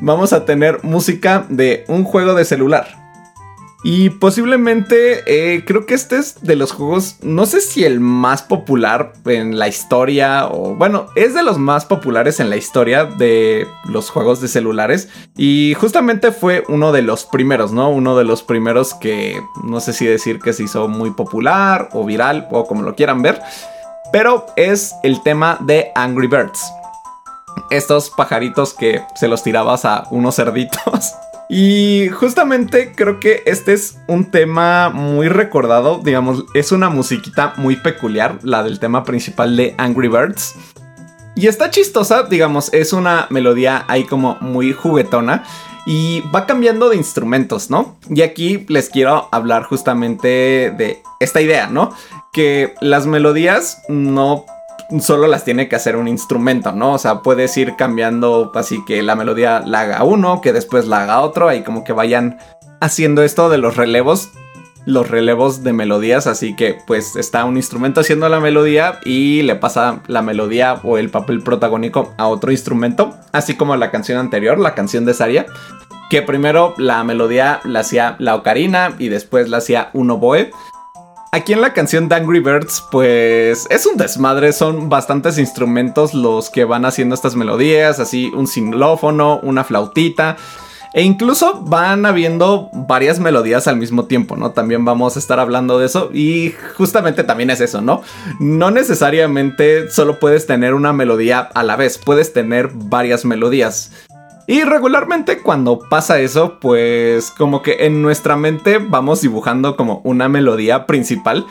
vamos 0.00 0.32
a 0.32 0.44
tener 0.44 0.84
música 0.84 1.44
de 1.48 1.84
un 1.88 2.04
juego 2.04 2.34
de 2.34 2.44
celular. 2.44 3.07
Y 3.84 4.10
posiblemente 4.10 5.22
eh, 5.26 5.64
creo 5.64 5.86
que 5.86 5.94
este 5.94 6.16
es 6.16 6.42
de 6.42 6.56
los 6.56 6.72
juegos, 6.72 7.16
no 7.22 7.46
sé 7.46 7.60
si 7.60 7.84
el 7.84 8.00
más 8.00 8.42
popular 8.42 9.12
en 9.24 9.56
la 9.56 9.68
historia 9.68 10.48
o 10.48 10.74
bueno, 10.74 11.06
es 11.14 11.32
de 11.34 11.44
los 11.44 11.58
más 11.58 11.86
populares 11.86 12.40
en 12.40 12.50
la 12.50 12.56
historia 12.56 13.04
de 13.04 13.68
los 13.84 14.10
juegos 14.10 14.40
de 14.40 14.48
celulares. 14.48 15.08
Y 15.36 15.74
justamente 15.78 16.32
fue 16.32 16.64
uno 16.68 16.90
de 16.90 17.02
los 17.02 17.24
primeros, 17.24 17.70
¿no? 17.70 17.88
Uno 17.88 18.16
de 18.16 18.24
los 18.24 18.42
primeros 18.42 18.94
que 18.94 19.40
no 19.62 19.78
sé 19.78 19.92
si 19.92 20.06
decir 20.06 20.40
que 20.40 20.52
se 20.52 20.64
hizo 20.64 20.88
muy 20.88 21.12
popular 21.12 21.88
o 21.92 22.04
viral 22.04 22.48
o 22.50 22.66
como 22.66 22.82
lo 22.82 22.96
quieran 22.96 23.22
ver. 23.22 23.40
Pero 24.10 24.46
es 24.56 24.94
el 25.04 25.22
tema 25.22 25.56
de 25.60 25.92
Angry 25.94 26.26
Birds. 26.26 26.60
Estos 27.70 28.10
pajaritos 28.10 28.74
que 28.74 29.02
se 29.14 29.28
los 29.28 29.44
tirabas 29.44 29.84
a 29.84 30.04
unos 30.10 30.34
cerditos. 30.34 31.12
Y 31.48 32.08
justamente 32.10 32.92
creo 32.94 33.20
que 33.20 33.42
este 33.46 33.72
es 33.72 33.98
un 34.06 34.30
tema 34.30 34.90
muy 34.90 35.28
recordado, 35.28 36.00
digamos, 36.04 36.44
es 36.52 36.72
una 36.72 36.90
musiquita 36.90 37.54
muy 37.56 37.76
peculiar, 37.76 38.38
la 38.42 38.62
del 38.62 38.78
tema 38.78 39.02
principal 39.04 39.56
de 39.56 39.74
Angry 39.78 40.08
Birds. 40.08 40.54
Y 41.34 41.46
está 41.46 41.70
chistosa, 41.70 42.24
digamos, 42.24 42.72
es 42.74 42.92
una 42.92 43.26
melodía 43.30 43.84
ahí 43.88 44.04
como 44.04 44.36
muy 44.40 44.72
juguetona 44.72 45.44
y 45.86 46.20
va 46.34 46.44
cambiando 46.44 46.90
de 46.90 46.96
instrumentos, 46.96 47.70
¿no? 47.70 47.96
Y 48.10 48.20
aquí 48.20 48.66
les 48.68 48.90
quiero 48.90 49.28
hablar 49.32 49.62
justamente 49.62 50.28
de 50.76 51.00
esta 51.18 51.40
idea, 51.40 51.68
¿no? 51.68 51.94
Que 52.32 52.74
las 52.82 53.06
melodías 53.06 53.82
no 53.88 54.44
solo 55.00 55.26
las 55.26 55.44
tiene 55.44 55.68
que 55.68 55.76
hacer 55.76 55.96
un 55.96 56.08
instrumento, 56.08 56.72
¿no? 56.72 56.94
O 56.94 56.98
sea, 56.98 57.20
puedes 57.20 57.56
ir 57.56 57.76
cambiando 57.76 58.50
así 58.54 58.82
que 58.86 59.02
la 59.02 59.16
melodía 59.16 59.60
la 59.64 59.80
haga 59.82 60.04
uno, 60.04 60.40
que 60.40 60.52
después 60.52 60.86
la 60.86 61.02
haga 61.02 61.20
otro, 61.20 61.48
ahí 61.48 61.62
como 61.62 61.84
que 61.84 61.92
vayan 61.92 62.38
haciendo 62.80 63.22
esto 63.22 63.48
de 63.48 63.58
los 63.58 63.76
relevos. 63.76 64.30
los 64.86 65.10
relevos 65.10 65.62
de 65.62 65.74
melodías, 65.74 66.26
así 66.26 66.56
que 66.56 66.78
pues 66.86 67.14
está 67.16 67.44
un 67.44 67.58
instrumento 67.58 68.00
haciendo 68.00 68.26
la 68.30 68.40
melodía 68.40 69.00
y 69.04 69.42
le 69.42 69.54
pasa 69.54 70.00
la 70.06 70.22
melodía 70.22 70.80
o 70.82 70.96
el 70.96 71.10
papel 71.10 71.42
protagónico 71.42 72.14
a 72.16 72.26
otro 72.26 72.52
instrumento, 72.52 73.14
así 73.32 73.54
como 73.54 73.76
la 73.76 73.90
canción 73.90 74.18
anterior, 74.18 74.58
la 74.58 74.74
canción 74.74 75.04
de 75.04 75.12
Saria, 75.12 75.44
que 76.08 76.22
primero 76.22 76.72
la 76.78 77.04
melodía 77.04 77.60
la 77.64 77.80
hacía 77.80 78.16
la 78.18 78.34
ocarina 78.34 78.94
y 78.98 79.08
después 79.08 79.50
la 79.50 79.58
hacía 79.58 79.90
un 79.92 80.10
oboe. 80.10 80.52
Aquí 81.30 81.52
en 81.52 81.60
la 81.60 81.74
canción 81.74 82.08
de 82.08 82.14
Angry 82.14 82.40
Birds, 82.40 82.82
pues 82.90 83.66
es 83.68 83.84
un 83.84 83.98
desmadre, 83.98 84.54
son 84.54 84.88
bastantes 84.88 85.36
instrumentos 85.36 86.14
los 86.14 86.48
que 86.48 86.64
van 86.64 86.86
haciendo 86.86 87.14
estas 87.14 87.36
melodías, 87.36 88.00
así 88.00 88.32
un 88.34 88.46
xilófono, 88.46 89.38
una 89.42 89.62
flautita, 89.62 90.38
e 90.94 91.02
incluso 91.02 91.60
van 91.60 92.06
habiendo 92.06 92.70
varias 92.72 93.20
melodías 93.20 93.68
al 93.68 93.76
mismo 93.76 94.06
tiempo, 94.06 94.36
¿no? 94.36 94.52
También 94.52 94.86
vamos 94.86 95.16
a 95.16 95.18
estar 95.18 95.38
hablando 95.38 95.78
de 95.78 95.86
eso 95.86 96.10
y 96.14 96.54
justamente 96.76 97.24
también 97.24 97.50
es 97.50 97.60
eso, 97.60 97.82
¿no? 97.82 98.00
No 98.40 98.70
necesariamente 98.70 99.90
solo 99.90 100.18
puedes 100.18 100.46
tener 100.46 100.72
una 100.72 100.94
melodía 100.94 101.40
a 101.40 101.62
la 101.62 101.76
vez, 101.76 101.98
puedes 101.98 102.32
tener 102.32 102.70
varias 102.72 103.26
melodías. 103.26 103.92
Y 104.48 104.62
regularmente 104.64 105.42
cuando 105.42 105.78
pasa 105.78 106.20
eso, 106.20 106.58
pues 106.58 107.30
como 107.30 107.60
que 107.60 107.84
en 107.84 108.00
nuestra 108.00 108.34
mente 108.34 108.78
vamos 108.78 109.20
dibujando 109.20 109.76
como 109.76 110.00
una 110.04 110.30
melodía 110.30 110.86
principal, 110.86 111.46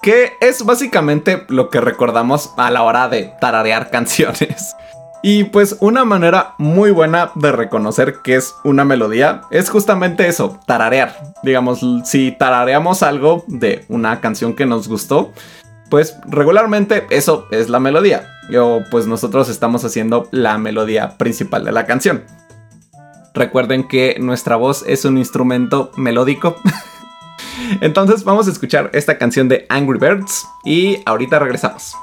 que 0.00 0.34
es 0.40 0.64
básicamente 0.64 1.44
lo 1.48 1.70
que 1.70 1.80
recordamos 1.80 2.52
a 2.56 2.70
la 2.70 2.84
hora 2.84 3.08
de 3.08 3.32
tararear 3.40 3.90
canciones. 3.90 4.76
Y 5.24 5.42
pues 5.42 5.76
una 5.80 6.04
manera 6.04 6.54
muy 6.56 6.92
buena 6.92 7.32
de 7.34 7.50
reconocer 7.50 8.20
que 8.22 8.36
es 8.36 8.54
una 8.62 8.84
melodía 8.84 9.40
es 9.50 9.68
justamente 9.68 10.28
eso, 10.28 10.60
tararear. 10.66 11.16
Digamos, 11.42 11.80
si 12.04 12.30
tarareamos 12.30 13.02
algo 13.02 13.42
de 13.48 13.84
una 13.88 14.20
canción 14.20 14.54
que 14.54 14.66
nos 14.66 14.86
gustó, 14.86 15.32
pues 15.90 16.16
regularmente 16.26 17.06
eso 17.10 17.46
es 17.50 17.68
la 17.68 17.80
melodía. 17.80 18.30
O 18.56 18.82
pues 18.90 19.06
nosotros 19.06 19.48
estamos 19.48 19.84
haciendo 19.84 20.28
la 20.30 20.58
melodía 20.58 21.16
principal 21.18 21.64
de 21.64 21.72
la 21.72 21.86
canción. 21.86 22.24
Recuerden 23.34 23.86
que 23.86 24.16
nuestra 24.18 24.56
voz 24.56 24.84
es 24.86 25.04
un 25.04 25.18
instrumento 25.18 25.90
melódico. 25.96 26.56
Entonces 27.80 28.24
vamos 28.24 28.48
a 28.48 28.50
escuchar 28.50 28.90
esta 28.94 29.18
canción 29.18 29.48
de 29.48 29.66
Angry 29.68 29.98
Birds 29.98 30.46
y 30.64 31.02
ahorita 31.04 31.38
regresamos. 31.38 31.94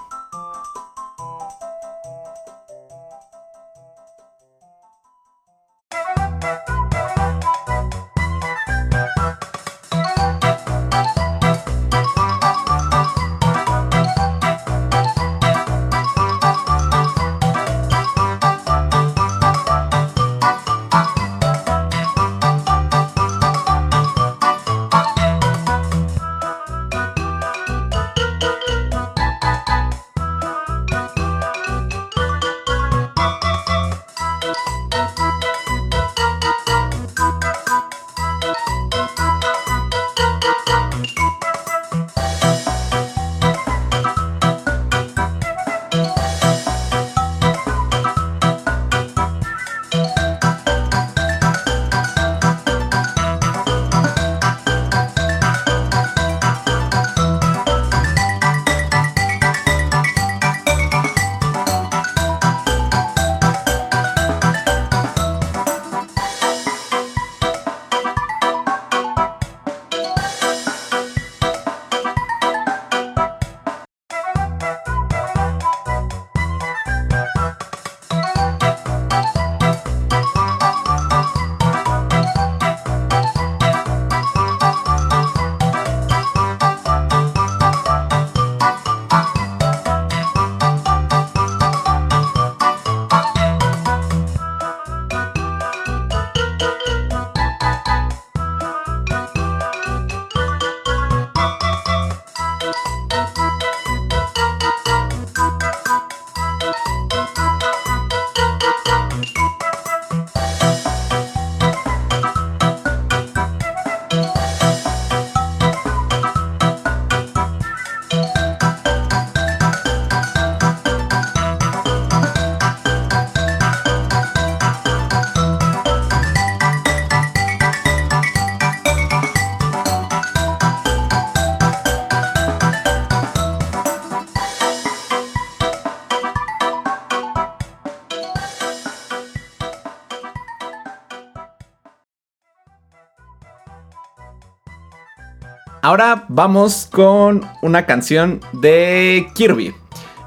Ahora 145.93 146.25
vamos 146.27 146.89
con 146.91 147.47
una 147.61 147.85
canción 147.85 148.41
de 148.51 149.27
Kirby. 149.35 149.75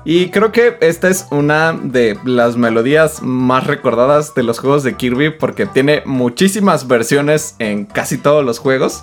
Y 0.05 0.29
creo 0.31 0.53
que 0.53 0.79
esta 0.81 1.09
es 1.09 1.27
una 1.33 1.73
de 1.73 2.17
las 2.25 2.57
melodías 2.57 3.21
más 3.21 3.67
recordadas 3.67 4.33
de 4.37 4.45
los 4.45 4.61
juegos 4.61 4.85
de 4.85 4.95
Kirby 4.95 5.31
porque 5.31 5.67
tiene 5.67 6.05
muchísimas 6.07 6.87
versiones 6.87 7.57
en 7.59 7.85
casi 7.85 8.17
todos 8.17 8.45
los 8.45 8.61
juegos. 8.61 9.03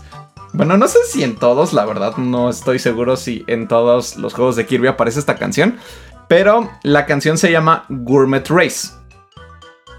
Bueno, 0.54 0.78
no 0.78 0.88
sé 0.88 1.00
si 1.06 1.22
en 1.26 1.36
todos, 1.36 1.74
la 1.74 1.84
verdad 1.84 2.16
no 2.16 2.50
estoy 2.50 2.80
seguro 2.80 3.18
si 3.18 3.44
en 3.48 3.68
todos 3.68 4.16
los 4.16 4.34
juegos 4.34 4.56
de 4.56 4.66
Kirby 4.66 4.88
aparece 4.88 5.20
esta 5.20 5.36
canción. 5.36 5.76
Pero 6.30 6.70
la 6.84 7.06
canción 7.06 7.38
se 7.38 7.52
llama 7.52 7.84
Gourmet 7.90 8.48
Race. 8.50 8.88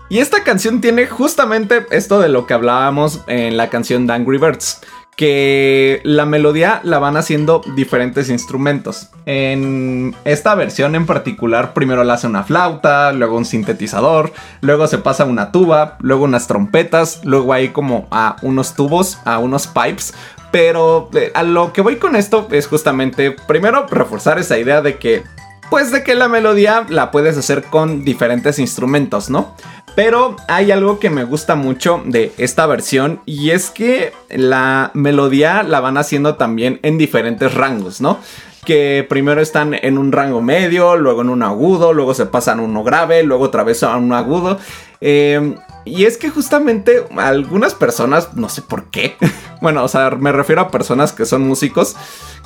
Y 0.08 0.18
esta 0.18 0.44
canción 0.44 0.80
tiene 0.80 1.06
justamente 1.06 1.86
esto 1.90 2.20
de 2.20 2.30
lo 2.30 2.46
que 2.46 2.54
hablábamos 2.54 3.20
en 3.26 3.58
la 3.58 3.68
canción 3.68 4.06
de 4.06 4.14
Angry 4.14 4.38
Birds 4.38 4.80
que 5.16 6.00
la 6.04 6.26
melodía 6.26 6.80
la 6.82 6.98
van 6.98 7.16
haciendo 7.16 7.62
diferentes 7.76 8.28
instrumentos. 8.28 9.10
En 9.26 10.14
esta 10.24 10.54
versión 10.54 10.94
en 10.94 11.06
particular, 11.06 11.72
primero 11.72 12.04
la 12.04 12.14
hace 12.14 12.26
una 12.26 12.44
flauta, 12.44 13.12
luego 13.12 13.36
un 13.36 13.44
sintetizador, 13.44 14.32
luego 14.60 14.86
se 14.86 14.98
pasa 14.98 15.24
una 15.24 15.52
tuba, 15.52 15.96
luego 16.00 16.24
unas 16.24 16.46
trompetas, 16.46 17.20
luego 17.24 17.52
hay 17.52 17.68
como 17.68 18.08
a 18.10 18.36
unos 18.42 18.74
tubos, 18.74 19.18
a 19.24 19.38
unos 19.38 19.66
pipes. 19.66 20.14
Pero 20.50 21.10
eh, 21.14 21.32
a 21.34 21.42
lo 21.42 21.72
que 21.72 21.80
voy 21.80 21.96
con 21.96 22.14
esto 22.14 22.46
es 22.50 22.68
justamente, 22.68 23.32
primero, 23.32 23.86
reforzar 23.88 24.38
esa 24.38 24.58
idea 24.58 24.82
de 24.82 24.98
que 24.98 25.24
pues 25.70 25.90
de 25.90 26.04
que 26.04 26.14
la 26.14 26.28
melodía 26.28 26.86
la 26.88 27.10
puedes 27.10 27.36
hacer 27.36 27.64
con 27.64 28.04
diferentes 28.04 28.58
instrumentos, 28.58 29.30
¿no? 29.30 29.56
Pero 29.94 30.36
hay 30.48 30.72
algo 30.72 30.98
que 30.98 31.10
me 31.10 31.24
gusta 31.24 31.54
mucho 31.54 32.02
de 32.04 32.32
esta 32.36 32.66
versión 32.66 33.20
y 33.26 33.50
es 33.50 33.70
que 33.70 34.12
la 34.28 34.90
melodía 34.94 35.62
la 35.62 35.80
van 35.80 35.98
haciendo 35.98 36.34
también 36.34 36.80
en 36.82 36.98
diferentes 36.98 37.54
rangos, 37.54 38.00
¿no? 38.00 38.18
Que 38.64 39.06
primero 39.08 39.40
están 39.40 39.74
en 39.74 39.98
un 39.98 40.12
rango 40.12 40.42
medio, 40.42 40.96
luego 40.96 41.22
en 41.22 41.28
un 41.28 41.42
agudo, 41.42 41.92
luego 41.92 42.14
se 42.14 42.26
pasan 42.26 42.60
a 42.60 42.62
uno 42.62 42.82
grave, 42.82 43.22
luego 43.22 43.44
otra 43.44 43.62
vez 43.64 43.82
a 43.82 43.96
un 43.96 44.12
agudo. 44.12 44.58
Eh, 45.00 45.56
y 45.84 46.06
es 46.06 46.16
que 46.16 46.30
justamente 46.30 47.04
algunas 47.16 47.74
personas, 47.74 48.34
no 48.34 48.48
sé 48.48 48.62
por 48.62 48.84
qué, 48.90 49.16
bueno, 49.60 49.84
o 49.84 49.88
sea, 49.88 50.10
me 50.10 50.32
refiero 50.32 50.62
a 50.62 50.70
personas 50.70 51.12
que 51.12 51.26
son 51.26 51.46
músicos, 51.46 51.94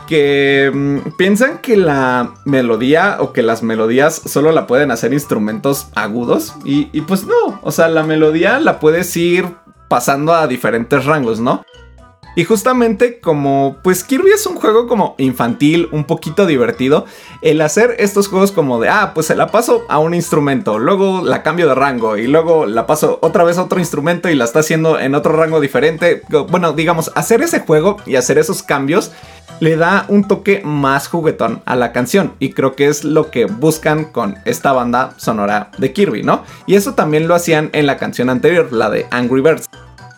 que 0.08 0.70
mm, 0.72 1.16
piensan 1.16 1.58
que 1.58 1.76
la 1.76 2.34
melodía 2.44 3.18
o 3.20 3.32
que 3.32 3.42
las 3.42 3.62
melodías 3.62 4.20
solo 4.26 4.52
la 4.52 4.66
pueden 4.66 4.90
hacer 4.90 5.12
instrumentos 5.12 5.88
agudos. 5.94 6.54
Y 6.64 7.00
pues 7.02 7.24
no, 7.24 7.60
o 7.62 7.70
sea, 7.70 7.88
la 7.88 8.02
melodía 8.02 8.58
la 8.58 8.80
puedes 8.80 9.16
ir 9.16 9.46
pasando 9.88 10.34
a 10.34 10.46
diferentes 10.46 11.04
rangos, 11.04 11.40
¿no? 11.40 11.64
Y 12.36 12.44
justamente 12.44 13.18
como 13.20 13.78
pues 13.82 14.04
Kirby 14.04 14.30
es 14.30 14.46
un 14.46 14.56
juego 14.56 14.86
como 14.86 15.14
infantil, 15.18 15.88
un 15.92 16.04
poquito 16.04 16.46
divertido, 16.46 17.04
el 17.42 17.60
hacer 17.60 17.96
estos 17.98 18.28
juegos 18.28 18.52
como 18.52 18.80
de, 18.80 18.88
ah, 18.88 19.12
pues 19.14 19.26
se 19.26 19.34
la 19.34 19.48
paso 19.48 19.84
a 19.88 19.98
un 19.98 20.14
instrumento, 20.14 20.78
luego 20.78 21.22
la 21.24 21.42
cambio 21.42 21.68
de 21.68 21.74
rango 21.74 22.16
y 22.16 22.26
luego 22.26 22.66
la 22.66 22.86
paso 22.86 23.18
otra 23.22 23.44
vez 23.44 23.58
a 23.58 23.64
otro 23.64 23.78
instrumento 23.78 24.28
y 24.28 24.34
la 24.34 24.44
está 24.44 24.60
haciendo 24.60 24.98
en 24.98 25.14
otro 25.14 25.32
rango 25.32 25.60
diferente. 25.60 26.22
Bueno, 26.48 26.72
digamos, 26.72 27.10
hacer 27.14 27.42
ese 27.42 27.60
juego 27.60 27.96
y 28.06 28.16
hacer 28.16 28.38
esos 28.38 28.62
cambios 28.62 29.10
le 29.60 29.76
da 29.76 30.06
un 30.08 30.28
toque 30.28 30.62
más 30.64 31.08
juguetón 31.08 31.62
a 31.64 31.74
la 31.74 31.92
canción 31.92 32.34
y 32.38 32.52
creo 32.52 32.76
que 32.76 32.86
es 32.86 33.04
lo 33.04 33.30
que 33.30 33.46
buscan 33.46 34.04
con 34.04 34.36
esta 34.44 34.72
banda 34.72 35.14
sonora 35.16 35.70
de 35.78 35.92
Kirby, 35.92 36.22
¿no? 36.22 36.44
Y 36.66 36.76
eso 36.76 36.94
también 36.94 37.26
lo 37.26 37.34
hacían 37.34 37.70
en 37.72 37.86
la 37.86 37.96
canción 37.96 38.30
anterior, 38.30 38.72
la 38.72 38.90
de 38.90 39.06
Angry 39.10 39.40
Birds. 39.40 39.68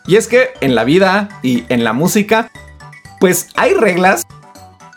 Y 0.06 0.16
es 0.16 0.26
que 0.26 0.50
en 0.60 0.74
la 0.74 0.84
vida 0.84 1.28
y 1.42 1.64
en 1.68 1.84
la 1.84 1.92
música, 1.92 2.50
pues 3.20 3.48
hay 3.56 3.74
reglas, 3.74 4.26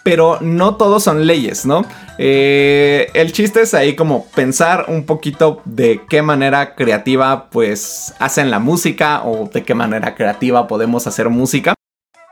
pero 0.03 0.37
no 0.41 0.75
todos 0.75 1.03
son 1.03 1.25
leyes, 1.27 1.65
¿no? 1.65 1.85
Eh, 2.17 3.09
el 3.13 3.31
chiste 3.31 3.61
es 3.61 3.73
ahí 3.73 3.95
como 3.95 4.25
pensar 4.27 4.85
un 4.87 5.05
poquito 5.05 5.61
de 5.65 6.01
qué 6.09 6.21
manera 6.21 6.75
creativa 6.75 7.49
pues 7.49 8.13
hacen 8.19 8.51
la 8.51 8.59
música 8.59 9.23
o 9.23 9.49
de 9.51 9.63
qué 9.63 9.73
manera 9.73 10.15
creativa 10.15 10.67
podemos 10.67 11.07
hacer 11.07 11.29
música. 11.29 11.73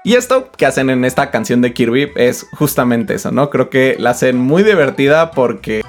Y 0.04 0.16
esto 0.16 0.52
que 0.52 0.66
hacen 0.66 0.90
en 0.90 1.06
esta 1.06 1.30
canción 1.30 1.62
de 1.62 1.74
Kirby 1.74 2.12
es 2.16 2.48
justamente 2.58 3.14
eso, 3.16 3.32
¿no? 3.32 3.50
Creo 3.50 3.70
que 3.70 3.96
la 4.00 4.12
hacen 4.12 4.38
muy 4.38 4.64
divertida 4.64 5.32
porque 5.32 5.84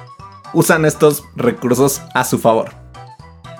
usan 0.53 0.85
estos 0.85 1.23
recursos 1.35 2.03
a 2.13 2.23
su 2.23 2.37
favor. 2.37 2.82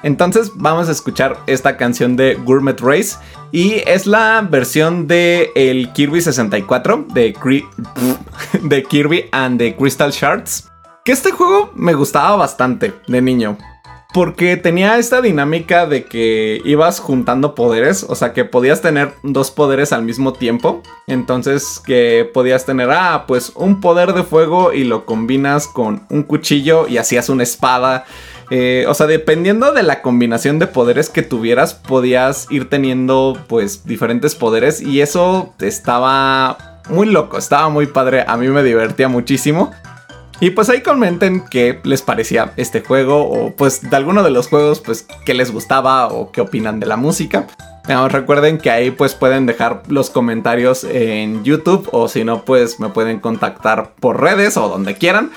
Entonces 0.03 0.51
vamos 0.55 0.89
a 0.89 0.91
escuchar 0.91 1.37
esta 1.47 1.77
canción 1.77 2.15
de 2.15 2.35
Gourmet 2.35 2.79
Race 2.79 3.17
y 3.51 3.81
es 3.87 4.05
la 4.05 4.45
versión 4.47 5.07
de 5.07 5.51
el 5.55 5.91
Kirby 5.93 6.21
64 6.21 7.07
de, 7.13 7.33
de 8.61 8.83
Kirby 8.83 9.25
and 9.31 9.57
the 9.57 9.75
Crystal 9.75 10.11
Shards. 10.11 10.69
Que 11.05 11.13
este 11.13 11.31
juego 11.31 11.71
me 11.75 11.93
gustaba 11.93 12.35
bastante 12.35 12.93
de 13.07 13.21
niño. 13.21 13.57
Porque 14.13 14.57
tenía 14.57 14.99
esta 14.99 15.21
dinámica 15.21 15.87
de 15.87 16.05
que 16.05 16.61
ibas 16.65 16.99
juntando 16.99 17.55
poderes, 17.55 18.05
o 18.07 18.13
sea 18.13 18.31
que 18.31 18.45
podías 18.45 18.79
tener 18.79 19.13
dos 19.23 19.49
poderes 19.49 19.91
al 19.91 20.03
mismo 20.03 20.33
tiempo. 20.33 20.83
Entonces 21.07 21.81
que 21.83 22.29
podías 22.31 22.63
tener, 22.65 22.91
ah, 22.91 23.25
pues 23.27 23.53
un 23.55 23.81
poder 23.81 24.13
de 24.13 24.21
fuego 24.21 24.71
y 24.71 24.83
lo 24.83 25.05
combinas 25.05 25.67
con 25.67 26.05
un 26.11 26.21
cuchillo 26.21 26.87
y 26.87 26.97
hacías 26.99 27.27
una 27.29 27.41
espada. 27.41 28.05
Eh, 28.49 28.85
o 28.87 28.93
sea, 28.93 29.07
dependiendo 29.07 29.71
de 29.71 29.83
la 29.83 30.01
combinación 30.01 30.59
de 30.59 30.67
poderes 30.67 31.09
que 31.09 31.21
tuvieras, 31.21 31.73
podías 31.73 32.47
ir 32.49 32.69
teniendo 32.69 33.37
pues 33.47 33.85
diferentes 33.85 34.35
poderes 34.35 34.81
y 34.81 35.01
eso 35.01 35.53
estaba 35.59 36.81
muy 36.89 37.07
loco, 37.07 37.37
estaba 37.37 37.69
muy 37.69 37.87
padre, 37.87 38.25
a 38.27 38.37
mí 38.37 38.47
me 38.49 38.63
divertía 38.63 39.07
muchísimo. 39.07 39.71
Y 40.39 40.49
pues 40.49 40.69
ahí 40.69 40.81
comenten 40.81 41.45
qué 41.49 41.79
les 41.83 42.01
parecía 42.01 42.51
este 42.57 42.81
juego 42.81 43.29
o 43.29 43.55
pues 43.55 43.89
de 43.89 43.95
alguno 43.95 44.23
de 44.23 44.31
los 44.31 44.49
juegos 44.49 44.81
pues 44.81 45.07
qué 45.25 45.33
les 45.33 45.51
gustaba 45.51 46.07
o 46.07 46.31
qué 46.31 46.41
opinan 46.41 46.81
de 46.81 46.85
la 46.85 46.97
música. 46.97 47.47
recuerden 48.09 48.57
que 48.57 48.69
ahí 48.69 48.91
pues 48.91 49.15
pueden 49.15 49.45
dejar 49.45 49.83
los 49.87 50.09
comentarios 50.09 50.83
en 50.83 51.45
YouTube 51.45 51.87
o 51.93 52.09
si 52.09 52.25
no 52.25 52.43
pues 52.43 52.79
me 52.79 52.89
pueden 52.89 53.19
contactar 53.19 53.93
por 53.99 54.19
redes 54.19 54.57
o 54.57 54.67
donde 54.67 54.95
quieran. 54.95 55.31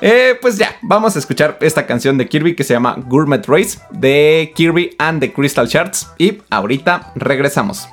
Eh, 0.00 0.36
pues 0.40 0.58
ya, 0.58 0.76
vamos 0.82 1.16
a 1.16 1.18
escuchar 1.18 1.58
esta 1.60 1.86
canción 1.86 2.18
de 2.18 2.28
Kirby 2.28 2.54
que 2.54 2.64
se 2.64 2.74
llama 2.74 2.96
Gourmet 3.06 3.42
Race 3.46 3.78
de 3.90 4.52
Kirby 4.54 4.94
and 4.98 5.20
the 5.20 5.32
Crystal 5.32 5.66
Shards 5.66 6.08
y 6.18 6.38
ahorita 6.50 7.12
regresamos 7.14 7.88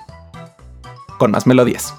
con 1.18 1.32
más 1.32 1.46
melodías. 1.46 1.94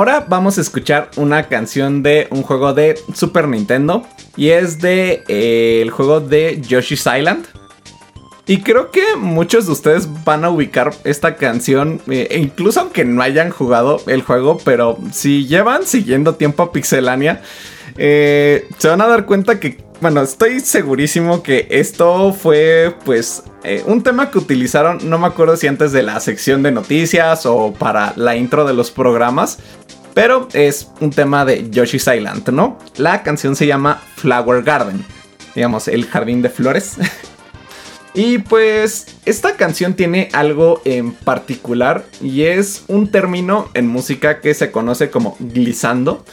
Ahora 0.00 0.24
vamos 0.26 0.56
a 0.56 0.62
escuchar 0.62 1.10
una 1.16 1.46
canción 1.46 2.02
de 2.02 2.26
un 2.30 2.42
juego 2.42 2.72
de 2.72 2.98
Super 3.12 3.46
Nintendo 3.46 4.06
y 4.34 4.48
es 4.48 4.80
de 4.80 5.24
eh, 5.28 5.82
el 5.82 5.90
juego 5.90 6.20
de 6.20 6.58
Yoshi's 6.62 7.00
Island. 7.06 7.44
Y 8.46 8.62
creo 8.62 8.90
que 8.90 9.02
muchos 9.18 9.66
de 9.66 9.72
ustedes 9.72 10.08
van 10.24 10.46
a 10.46 10.48
ubicar 10.48 10.94
esta 11.04 11.36
canción, 11.36 12.00
eh, 12.08 12.34
incluso 12.40 12.80
aunque 12.80 13.04
no 13.04 13.20
hayan 13.20 13.50
jugado 13.50 14.00
el 14.06 14.22
juego, 14.22 14.56
pero 14.64 14.96
si 15.12 15.46
llevan 15.46 15.84
siguiendo 15.84 16.34
tiempo 16.34 16.62
a 16.62 16.72
Pixelania, 16.72 17.42
eh, 17.98 18.68
se 18.78 18.88
van 18.88 19.02
a 19.02 19.06
dar 19.06 19.26
cuenta 19.26 19.60
que, 19.60 19.79
bueno, 20.00 20.22
estoy 20.22 20.60
segurísimo 20.60 21.42
que 21.42 21.66
esto 21.70 22.32
fue 22.32 22.94
pues 23.04 23.42
eh, 23.64 23.82
un 23.86 24.02
tema 24.02 24.30
que 24.30 24.38
utilizaron, 24.38 24.98
no 25.10 25.18
me 25.18 25.26
acuerdo 25.26 25.56
si 25.56 25.66
antes 25.66 25.92
de 25.92 26.02
la 26.02 26.18
sección 26.20 26.62
de 26.62 26.72
noticias 26.72 27.44
o 27.44 27.74
para 27.74 28.14
la 28.16 28.34
intro 28.36 28.64
de 28.64 28.72
los 28.72 28.90
programas. 28.90 29.58
Pero 30.14 30.48
es 30.54 30.88
un 31.00 31.10
tema 31.10 31.44
de 31.44 31.70
Yoshi's 31.70 32.08
Island, 32.08 32.48
¿no? 32.48 32.78
La 32.96 33.22
canción 33.22 33.54
se 33.54 33.66
llama 33.66 34.02
Flower 34.16 34.62
Garden, 34.64 35.04
digamos, 35.54 35.86
el 35.86 36.06
jardín 36.06 36.42
de 36.42 36.48
flores. 36.48 36.96
y 38.14 38.38
pues 38.38 39.06
esta 39.24 39.56
canción 39.56 39.94
tiene 39.94 40.30
algo 40.32 40.80
en 40.84 41.12
particular 41.12 42.04
y 42.20 42.42
es 42.42 42.84
un 42.88 43.10
término 43.10 43.68
en 43.74 43.86
música 43.86 44.40
que 44.40 44.54
se 44.54 44.70
conoce 44.70 45.10
como 45.10 45.36
glissando. 45.38 46.24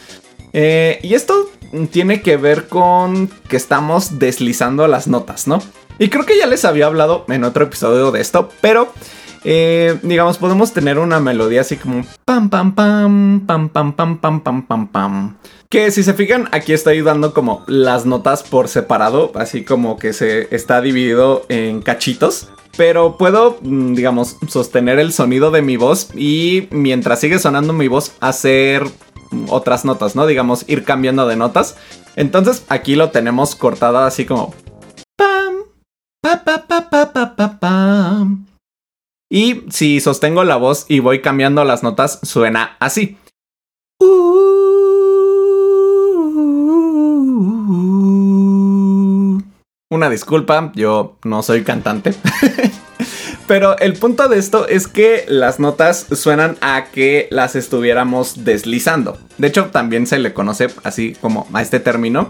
Eh, 0.53 0.99
y 1.03 1.13
esto 1.13 1.51
tiene 1.91 2.21
que 2.21 2.37
ver 2.37 2.67
con 2.67 3.29
que 3.49 3.57
estamos 3.57 4.19
deslizando 4.19 4.87
las 4.87 5.07
notas, 5.07 5.47
¿no? 5.47 5.61
Y 5.99 6.09
creo 6.09 6.25
que 6.25 6.37
ya 6.37 6.45
les 6.45 6.65
había 6.65 6.85
hablado 6.85 7.25
en 7.27 7.43
otro 7.43 7.65
episodio 7.65 8.11
de 8.11 8.21
esto, 8.21 8.49
pero 8.61 8.91
eh, 9.43 9.97
digamos, 10.03 10.37
podemos 10.37 10.73
tener 10.73 10.99
una 10.99 11.19
melodía 11.19 11.61
así 11.61 11.77
como 11.77 12.05
pam, 12.25 12.49
pam, 12.49 12.75
pam, 12.75 13.45
pam, 13.45 13.69
pam, 13.69 13.93
pam, 13.93 14.17
pam, 14.17 14.41
pam, 14.41 14.67
pam, 14.67 14.87
pam. 14.87 15.37
Que 15.69 15.91
si 15.91 16.03
se 16.03 16.13
fijan, 16.13 16.47
aquí 16.51 16.73
estoy 16.73 17.01
dando 17.01 17.33
como 17.33 17.63
las 17.67 18.05
notas 18.05 18.43
por 18.43 18.67
separado, 18.67 19.31
así 19.35 19.63
como 19.63 19.97
que 19.97 20.13
se 20.13 20.53
está 20.55 20.81
dividido 20.81 21.45
en 21.49 21.81
cachitos. 21.81 22.49
Pero 22.77 23.17
puedo, 23.17 23.57
mm, 23.61 23.93
digamos, 23.95 24.37
sostener 24.47 24.99
el 24.99 25.11
sonido 25.11 25.49
de 25.49 25.61
mi 25.61 25.77
voz 25.77 26.09
y 26.13 26.67
mientras 26.69 27.19
sigue 27.19 27.39
sonando 27.39 27.73
mi 27.73 27.87
voz, 27.87 28.13
hacer 28.19 28.83
otras 29.49 29.85
notas, 29.85 30.15
¿no? 30.15 30.25
Digamos, 30.25 30.65
ir 30.67 30.83
cambiando 30.83 31.27
de 31.27 31.35
notas. 31.35 31.77
Entonces 32.15 32.65
aquí 32.69 32.95
lo 32.95 33.11
tenemos 33.11 33.55
cortado 33.55 33.99
así 33.99 34.25
como 34.25 34.53
pam, 35.17 35.55
pa, 36.21 36.43
pa, 36.43 36.67
pa, 36.67 36.89
pa, 36.89 37.13
pa, 37.13 37.35
pa, 37.35 37.59
pam. 37.59 38.45
Y 39.29 39.65
si 39.69 39.99
sostengo 39.99 40.43
la 40.43 40.55
voz 40.55 40.85
y 40.87 40.99
voy 40.99 41.21
cambiando 41.21 41.63
las 41.63 41.83
notas, 41.83 42.19
suena 42.23 42.77
así. 42.79 43.17
Una 49.89 50.09
disculpa, 50.09 50.71
yo 50.75 51.17
no 51.23 51.43
soy 51.43 51.63
cantante. 51.63 52.13
Pero 53.47 53.77
el 53.79 53.93
punto 53.93 54.27
de 54.27 54.37
esto 54.37 54.67
es 54.67 54.87
que 54.87 55.23
las 55.29 55.59
notas 55.59 56.05
suenan 56.11 56.57
a 56.59 56.87
que 56.91 57.27
las 57.31 57.55
estuviéramos 57.55 58.43
deslizando. 58.43 59.17
De 59.37 59.47
hecho, 59.47 59.67
también 59.67 60.05
se 60.05 60.19
le 60.19 60.33
conoce 60.33 60.67
así 60.83 61.15
como 61.21 61.47
a 61.53 61.61
este 61.61 61.79
término. 61.79 62.29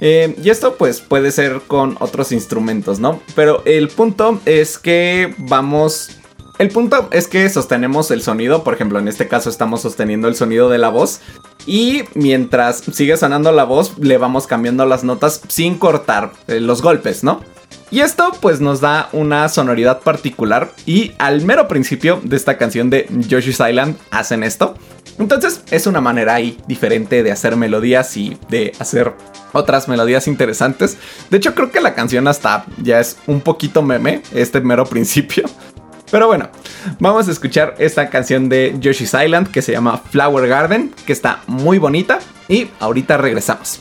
Eh, 0.00 0.34
y 0.42 0.50
esto 0.50 0.76
pues 0.76 1.00
puede 1.00 1.30
ser 1.30 1.62
con 1.66 1.96
otros 2.00 2.32
instrumentos, 2.32 2.98
¿no? 2.98 3.20
Pero 3.34 3.62
el 3.64 3.88
punto 3.88 4.40
es 4.44 4.78
que 4.78 5.34
vamos 5.38 6.18
el 6.58 6.68
punto 6.68 7.08
es 7.12 7.28
que 7.28 7.48
sostenemos 7.48 8.10
el 8.10 8.22
sonido, 8.22 8.64
por 8.64 8.74
ejemplo, 8.74 8.98
en 8.98 9.08
este 9.08 9.28
caso 9.28 9.50
estamos 9.50 9.82
sosteniendo 9.82 10.28
el 10.28 10.34
sonido 10.34 10.68
de 10.68 10.78
la 10.78 10.88
voz 10.88 11.20
y 11.66 12.04
mientras 12.14 12.82
sigue 12.92 13.16
sonando 13.16 13.52
la 13.52 13.64
voz 13.64 13.98
le 13.98 14.16
vamos 14.16 14.46
cambiando 14.46 14.86
las 14.86 15.04
notas 15.04 15.42
sin 15.48 15.76
cortar 15.78 16.32
eh, 16.46 16.60
los 16.60 16.80
golpes, 16.80 17.24
¿no? 17.24 17.40
Y 17.90 18.00
esto 18.00 18.32
pues 18.40 18.60
nos 18.60 18.80
da 18.80 19.08
una 19.12 19.48
sonoridad 19.48 20.00
particular 20.00 20.72
y 20.86 21.12
al 21.18 21.42
mero 21.42 21.68
principio 21.68 22.20
de 22.22 22.36
esta 22.36 22.56
canción 22.56 22.90
de 22.90 23.06
Yoshi's 23.10 23.60
Island 23.60 23.96
hacen 24.10 24.42
esto. 24.42 24.74
Entonces 25.18 25.62
es 25.70 25.86
una 25.86 26.00
manera 26.00 26.34
ahí 26.34 26.58
diferente 26.66 27.22
de 27.22 27.32
hacer 27.32 27.56
melodías 27.56 28.16
y 28.16 28.36
de 28.48 28.72
hacer 28.78 29.14
otras 29.52 29.88
melodías 29.88 30.26
interesantes. 30.26 30.98
De 31.30 31.36
hecho 31.36 31.54
creo 31.54 31.70
que 31.70 31.80
la 31.80 31.94
canción 31.94 32.26
hasta 32.28 32.66
ya 32.82 32.98
es 32.98 33.18
un 33.26 33.40
poquito 33.40 33.82
meme, 33.82 34.22
este 34.32 34.60
mero 34.60 34.84
principio. 34.84 35.44
Pero 36.10 36.26
bueno, 36.28 36.48
vamos 36.98 37.28
a 37.28 37.32
escuchar 37.32 37.74
esta 37.78 38.08
canción 38.10 38.48
de 38.48 38.76
Yoshi's 38.78 39.14
Island 39.14 39.50
que 39.50 39.62
se 39.62 39.72
llama 39.72 39.98
Flower 39.98 40.48
Garden, 40.48 40.94
que 41.04 41.12
está 41.12 41.42
muy 41.46 41.78
bonita 41.78 42.18
y 42.48 42.68
ahorita 42.80 43.16
regresamos. 43.16 43.80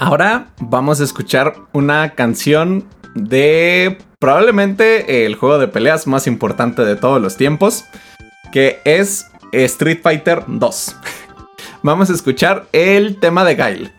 Ahora 0.00 0.46
vamos 0.60 1.00
a 1.00 1.04
escuchar 1.04 1.54
una 1.72 2.10
canción 2.10 2.84
de 3.16 3.98
probablemente 4.20 5.26
el 5.26 5.34
juego 5.34 5.58
de 5.58 5.66
peleas 5.66 6.06
más 6.06 6.28
importante 6.28 6.84
de 6.84 6.94
todos 6.94 7.20
los 7.20 7.36
tiempos, 7.36 7.84
que 8.52 8.80
es 8.84 9.26
Street 9.50 9.98
Fighter 10.00 10.44
2. 10.46 10.96
Vamos 11.82 12.10
a 12.10 12.12
escuchar 12.12 12.66
el 12.70 13.18
tema 13.18 13.44
de 13.44 13.56
Guile. 13.56 13.92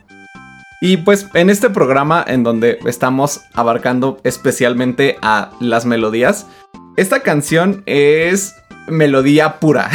Y 0.79 0.97
pues 0.97 1.27
en 1.33 1.49
este 1.49 1.69
programa 1.69 2.23
en 2.25 2.43
donde 2.43 2.79
estamos 2.85 3.41
abarcando 3.53 4.21
especialmente 4.23 5.17
a 5.21 5.51
las 5.59 5.85
melodías, 5.85 6.47
esta 6.95 7.23
canción 7.23 7.83
es 7.85 8.55
melodía 8.89 9.59
pura. 9.59 9.89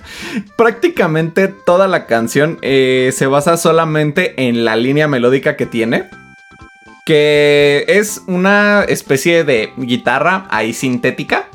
Prácticamente 0.56 1.48
toda 1.48 1.88
la 1.88 2.06
canción 2.06 2.58
eh, 2.62 3.10
se 3.14 3.26
basa 3.26 3.56
solamente 3.56 4.48
en 4.48 4.64
la 4.64 4.76
línea 4.76 5.08
melódica 5.08 5.56
que 5.56 5.66
tiene. 5.66 6.08
Que 7.06 7.84
es 7.86 8.22
una 8.26 8.84
especie 8.84 9.44
de 9.44 9.72
guitarra 9.76 10.46
ahí 10.50 10.72
sintética. 10.72 11.48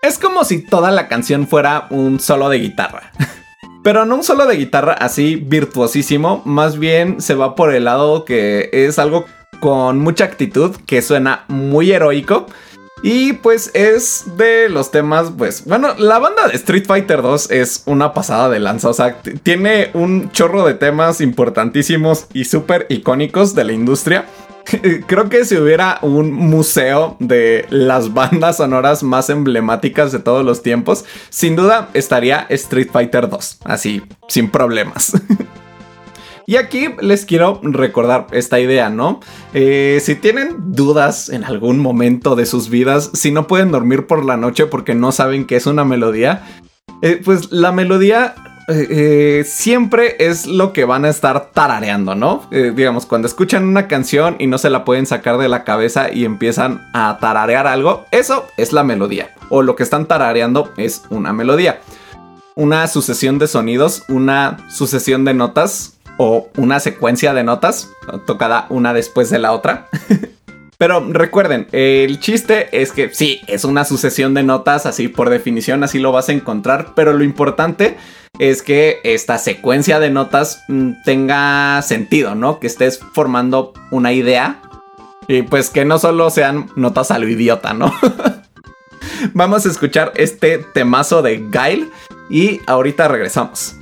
Es 0.00 0.18
como 0.18 0.44
si 0.44 0.64
toda 0.64 0.90
la 0.90 1.08
canción 1.08 1.46
fuera 1.46 1.86
un 1.90 2.18
solo 2.20 2.48
de 2.48 2.58
guitarra. 2.58 3.12
Pero 3.82 4.06
no 4.06 4.16
un 4.16 4.24
solo 4.24 4.46
de 4.46 4.56
guitarra 4.56 4.92
así 4.92 5.36
virtuosísimo, 5.36 6.42
más 6.44 6.78
bien 6.78 7.20
se 7.20 7.34
va 7.34 7.56
por 7.56 7.74
el 7.74 7.84
lado 7.84 8.24
que 8.24 8.70
es 8.72 8.98
algo 9.00 9.26
con 9.60 9.98
mucha 9.98 10.24
actitud, 10.24 10.74
que 10.86 11.02
suena 11.02 11.44
muy 11.48 11.92
heroico. 11.92 12.46
Y 13.02 13.32
pues 13.34 13.70
es 13.74 14.24
de 14.36 14.68
los 14.68 14.92
temas, 14.92 15.32
pues, 15.36 15.64
bueno, 15.64 15.94
la 15.98 16.20
banda 16.20 16.46
de 16.46 16.54
Street 16.54 16.84
Fighter 16.86 17.20
2 17.20 17.50
es 17.50 17.82
una 17.86 18.14
pasada 18.14 18.48
de 18.48 18.60
lanza, 18.60 18.88
o 18.88 18.94
sea, 18.94 19.20
tiene 19.42 19.90
un 19.92 20.30
chorro 20.30 20.64
de 20.64 20.74
temas 20.74 21.20
importantísimos 21.20 22.26
y 22.32 22.44
súper 22.44 22.86
icónicos 22.88 23.56
de 23.56 23.64
la 23.64 23.72
industria. 23.72 24.26
Creo 25.06 25.28
que 25.28 25.44
si 25.44 25.56
hubiera 25.56 25.98
un 26.02 26.32
museo 26.32 27.16
de 27.18 27.66
las 27.70 28.14
bandas 28.14 28.58
sonoras 28.58 29.02
más 29.02 29.30
emblemáticas 29.30 30.12
de 30.12 30.20
todos 30.20 30.44
los 30.44 30.62
tiempos, 30.62 31.04
sin 31.28 31.56
duda 31.56 31.88
estaría 31.94 32.46
Street 32.50 32.88
Fighter 32.92 33.28
2, 33.28 33.58
así, 33.64 34.02
sin 34.28 34.48
problemas. 34.48 35.12
Y 36.46 36.56
aquí 36.56 36.88
les 37.00 37.24
quiero 37.24 37.60
recordar 37.62 38.26
esta 38.32 38.58
idea, 38.60 38.90
¿no? 38.90 39.20
Eh, 39.54 40.00
si 40.02 40.14
tienen 40.14 40.56
dudas 40.74 41.28
en 41.28 41.44
algún 41.44 41.78
momento 41.78 42.36
de 42.36 42.46
sus 42.46 42.68
vidas, 42.68 43.10
si 43.14 43.30
no 43.30 43.46
pueden 43.46 43.70
dormir 43.70 44.06
por 44.06 44.24
la 44.24 44.36
noche 44.36 44.66
porque 44.66 44.94
no 44.94 45.12
saben 45.12 45.46
qué 45.46 45.56
es 45.56 45.66
una 45.66 45.84
melodía, 45.84 46.42
eh, 47.00 47.20
pues 47.24 47.52
la 47.52 47.72
melodía 47.72 48.34
eh, 48.68 49.44
siempre 49.46 50.16
es 50.18 50.46
lo 50.46 50.72
que 50.72 50.84
van 50.84 51.04
a 51.04 51.10
estar 51.10 51.50
tarareando, 51.52 52.14
¿no? 52.14 52.48
digamos, 52.50 53.06
cuando 53.06 53.26
escuchan 53.26 53.64
una 53.64 53.88
canción 53.88 54.36
y 54.38 54.46
no 54.46 54.58
se 54.58 54.70
la 54.70 54.84
pueden 54.84 55.06
sacar 55.06 55.38
de 55.38 55.48
la 55.48 55.64
cabeza 55.64 56.12
y 56.12 56.24
empiezan 56.24 56.80
a 56.92 57.18
tararear 57.20 57.66
algo, 57.66 58.04
eso 58.10 58.46
es 58.56 58.72
la 58.72 58.84
melodía. 58.84 59.34
O 59.48 59.62
lo 59.62 59.76
que 59.76 59.82
están 59.82 60.06
tarareando 60.06 60.72
es 60.76 61.02
una 61.10 61.32
melodía. 61.32 61.80
Una 62.54 62.86
sucesión 62.86 63.38
de 63.38 63.46
sonidos, 63.46 64.04
una 64.08 64.58
sucesión 64.70 65.24
de 65.24 65.34
notas 65.34 65.98
o 66.18 66.50
una 66.56 66.80
secuencia 66.80 67.34
de 67.34 67.44
notas, 67.44 67.90
tocada 68.26 68.66
una 68.68 68.92
después 68.92 69.30
de 69.30 69.38
la 69.38 69.52
otra. 69.52 69.88
Pero 70.82 71.00
recuerden, 71.12 71.68
el 71.70 72.18
chiste 72.18 72.68
es 72.72 72.90
que 72.90 73.14
sí, 73.14 73.40
es 73.46 73.64
una 73.64 73.84
sucesión 73.84 74.34
de 74.34 74.42
notas, 74.42 74.84
así 74.84 75.06
por 75.06 75.30
definición, 75.30 75.84
así 75.84 76.00
lo 76.00 76.10
vas 76.10 76.28
a 76.28 76.32
encontrar, 76.32 76.94
pero 76.96 77.12
lo 77.12 77.22
importante 77.22 77.96
es 78.40 78.62
que 78.62 78.98
esta 79.04 79.38
secuencia 79.38 80.00
de 80.00 80.10
notas 80.10 80.64
mm, 80.66 80.94
tenga 81.04 81.80
sentido, 81.82 82.34
¿no? 82.34 82.58
Que 82.58 82.66
estés 82.66 82.98
formando 83.12 83.74
una 83.92 84.12
idea 84.12 84.60
y 85.28 85.42
pues 85.42 85.70
que 85.70 85.84
no 85.84 86.00
solo 86.00 86.30
sean 86.30 86.68
notas 86.74 87.12
a 87.12 87.20
lo 87.20 87.28
idiota, 87.28 87.74
¿no? 87.74 87.94
Vamos 89.34 89.64
a 89.66 89.68
escuchar 89.68 90.12
este 90.16 90.58
temazo 90.58 91.22
de 91.22 91.38
Guile 91.38 91.88
y 92.28 92.60
ahorita 92.66 93.06
regresamos. 93.06 93.76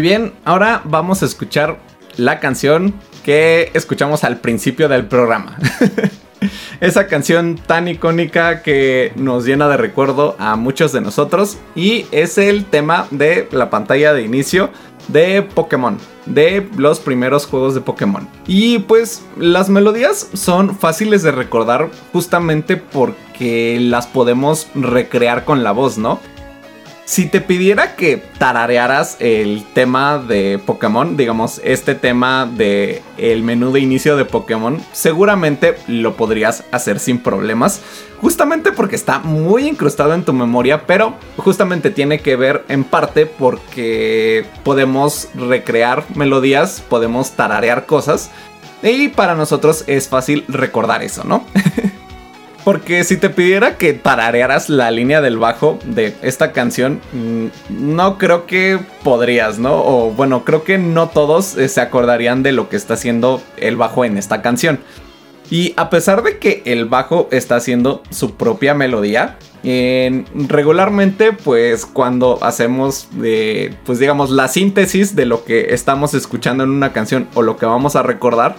Bien, 0.00 0.32
ahora 0.44 0.80
vamos 0.84 1.22
a 1.22 1.26
escuchar 1.26 1.78
la 2.16 2.38
canción 2.38 2.94
que 3.24 3.70
escuchamos 3.74 4.22
al 4.22 4.38
principio 4.38 4.88
del 4.88 5.06
programa. 5.06 5.58
Esa 6.80 7.08
canción 7.08 7.56
tan 7.56 7.88
icónica 7.88 8.62
que 8.62 9.12
nos 9.16 9.44
llena 9.44 9.68
de 9.68 9.76
recuerdo 9.76 10.36
a 10.38 10.54
muchos 10.54 10.92
de 10.92 11.00
nosotros 11.00 11.58
y 11.74 12.06
es 12.12 12.38
el 12.38 12.64
tema 12.64 13.08
de 13.10 13.48
la 13.50 13.70
pantalla 13.70 14.12
de 14.12 14.22
inicio 14.22 14.70
de 15.08 15.42
Pokémon, 15.42 15.98
de 16.26 16.68
los 16.76 17.00
primeros 17.00 17.46
juegos 17.46 17.74
de 17.74 17.80
Pokémon. 17.80 18.28
Y 18.46 18.78
pues 18.78 19.24
las 19.36 19.68
melodías 19.68 20.28
son 20.34 20.78
fáciles 20.78 21.24
de 21.24 21.32
recordar 21.32 21.90
justamente 22.12 22.76
porque 22.76 23.78
las 23.80 24.06
podemos 24.06 24.68
recrear 24.76 25.44
con 25.44 25.64
la 25.64 25.72
voz, 25.72 25.98
¿no? 25.98 26.20
Si 27.08 27.24
te 27.24 27.40
pidiera 27.40 27.96
que 27.96 28.18
tararearas 28.18 29.16
el 29.18 29.64
tema 29.72 30.18
de 30.18 30.58
Pokémon, 30.58 31.16
digamos, 31.16 31.58
este 31.64 31.94
tema 31.94 32.44
de 32.44 33.02
el 33.16 33.42
menú 33.42 33.72
de 33.72 33.80
inicio 33.80 34.14
de 34.14 34.26
Pokémon, 34.26 34.78
seguramente 34.92 35.78
lo 35.86 36.16
podrías 36.16 36.64
hacer 36.70 37.00
sin 37.00 37.18
problemas, 37.18 37.80
justamente 38.20 38.72
porque 38.72 38.94
está 38.94 39.20
muy 39.20 39.66
incrustado 39.66 40.12
en 40.12 40.22
tu 40.22 40.34
memoria, 40.34 40.86
pero 40.86 41.14
justamente 41.38 41.90
tiene 41.90 42.20
que 42.20 42.36
ver 42.36 42.66
en 42.68 42.84
parte 42.84 43.24
porque 43.24 44.44
podemos 44.62 45.30
recrear 45.34 46.04
melodías, 46.14 46.84
podemos 46.90 47.30
tararear 47.30 47.86
cosas, 47.86 48.30
y 48.82 49.08
para 49.08 49.34
nosotros 49.34 49.82
es 49.86 50.08
fácil 50.08 50.44
recordar 50.46 51.02
eso, 51.02 51.24
¿no? 51.24 51.42
Porque 52.68 53.02
si 53.02 53.16
te 53.16 53.30
pidiera 53.30 53.78
que 53.78 53.94
tararearas 53.94 54.68
la 54.68 54.90
línea 54.90 55.22
del 55.22 55.38
bajo 55.38 55.78
de 55.86 56.14
esta 56.20 56.52
canción, 56.52 57.00
mm, 57.14 57.46
no 57.70 58.18
creo 58.18 58.44
que 58.44 58.78
podrías, 59.02 59.58
¿no? 59.58 59.82
O 59.82 60.10
bueno, 60.10 60.44
creo 60.44 60.64
que 60.64 60.76
no 60.76 61.08
todos 61.08 61.56
eh, 61.56 61.70
se 61.70 61.80
acordarían 61.80 62.42
de 62.42 62.52
lo 62.52 62.68
que 62.68 62.76
está 62.76 62.92
haciendo 62.92 63.42
el 63.56 63.76
bajo 63.76 64.04
en 64.04 64.18
esta 64.18 64.42
canción. 64.42 64.80
Y 65.50 65.72
a 65.78 65.88
pesar 65.88 66.22
de 66.22 66.38
que 66.38 66.60
el 66.66 66.84
bajo 66.84 67.30
está 67.32 67.56
haciendo 67.56 68.02
su 68.10 68.34
propia 68.34 68.74
melodía, 68.74 69.38
regularmente 69.62 71.32
pues 71.32 71.86
cuando 71.86 72.38
hacemos 72.42 73.08
pues 73.84 73.98
digamos 73.98 74.30
la 74.30 74.46
síntesis 74.46 75.16
de 75.16 75.26
lo 75.26 75.44
que 75.44 75.74
estamos 75.74 76.14
escuchando 76.14 76.64
en 76.64 76.70
una 76.70 76.92
canción 76.92 77.28
o 77.34 77.42
lo 77.42 77.56
que 77.56 77.66
vamos 77.66 77.96
a 77.96 78.02
recordar, 78.02 78.56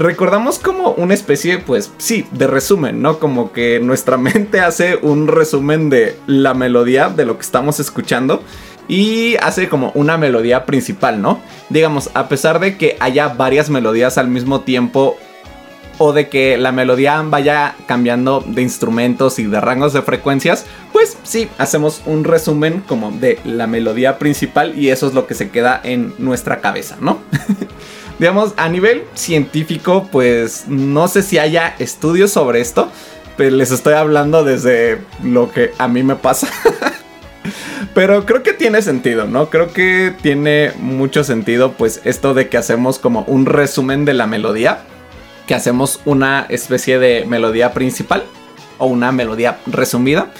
recordamos 0.00 0.58
como 0.58 0.92
una 0.92 1.12
especie, 1.12 1.58
pues 1.58 1.92
sí, 1.98 2.26
de 2.32 2.46
resumen, 2.46 3.02
¿no? 3.02 3.18
Como 3.18 3.52
que 3.52 3.80
nuestra 3.80 4.16
mente 4.16 4.60
hace 4.60 4.96
un 4.96 5.28
resumen 5.28 5.90
de 5.90 6.16
la 6.26 6.54
melodía 6.54 7.10
de 7.10 7.26
lo 7.26 7.36
que 7.36 7.42
estamos 7.42 7.78
escuchando 7.80 8.42
y 8.88 9.36
hace 9.36 9.68
como 9.68 9.92
una 9.94 10.16
melodía 10.16 10.64
principal, 10.64 11.20
¿no? 11.20 11.40
Digamos, 11.68 12.10
a 12.14 12.28
pesar 12.28 12.60
de 12.60 12.78
que 12.78 12.96
haya 12.98 13.28
varias 13.28 13.68
melodías 13.68 14.16
al 14.16 14.28
mismo 14.28 14.62
tiempo 14.62 15.18
o 15.98 16.14
de 16.14 16.30
que 16.30 16.56
la 16.56 16.72
melodía 16.72 17.20
vaya 17.20 17.74
cambiando 17.86 18.40
de 18.40 18.62
instrumentos 18.62 19.38
y 19.38 19.44
de 19.44 19.60
rangos 19.60 19.92
de 19.92 20.00
frecuencias, 20.00 20.64
pues 20.94 21.18
sí, 21.24 21.50
hacemos 21.58 22.00
un 22.06 22.24
resumen 22.24 22.82
como 22.88 23.10
de 23.10 23.38
la 23.44 23.66
melodía 23.66 24.18
principal 24.18 24.78
y 24.78 24.88
eso 24.88 25.06
es 25.08 25.12
lo 25.12 25.26
que 25.26 25.34
se 25.34 25.50
queda 25.50 25.78
en 25.84 26.14
nuestra 26.16 26.62
cabeza, 26.62 26.96
¿no? 27.02 27.18
digamos, 28.20 28.52
a 28.58 28.68
nivel 28.68 29.04
científico, 29.14 30.06
pues 30.12 30.64
no 30.68 31.08
sé 31.08 31.22
si 31.22 31.38
haya 31.38 31.74
estudios 31.78 32.30
sobre 32.30 32.60
esto, 32.60 32.90
pero 33.38 33.56
les 33.56 33.70
estoy 33.70 33.94
hablando 33.94 34.44
desde 34.44 34.98
lo 35.24 35.50
que 35.50 35.72
a 35.78 35.88
mí 35.88 36.02
me 36.02 36.16
pasa. 36.16 36.46
Pero 37.94 38.26
creo 38.26 38.42
que 38.42 38.52
tiene 38.52 38.82
sentido, 38.82 39.26
¿no? 39.26 39.48
Creo 39.48 39.72
que 39.72 40.14
tiene 40.20 40.72
mucho 40.78 41.24
sentido, 41.24 41.72
pues, 41.72 42.02
esto 42.04 42.34
de 42.34 42.50
que 42.50 42.58
hacemos 42.58 42.98
como 42.98 43.22
un 43.22 43.46
resumen 43.46 44.04
de 44.04 44.12
la 44.12 44.26
melodía, 44.26 44.82
que 45.46 45.54
hacemos 45.54 46.00
una 46.04 46.44
especie 46.50 46.98
de 46.98 47.24
melodía 47.26 47.72
principal 47.72 48.22
o 48.76 48.86
una 48.86 49.10
melodía 49.12 49.58
resumida. 49.66 50.30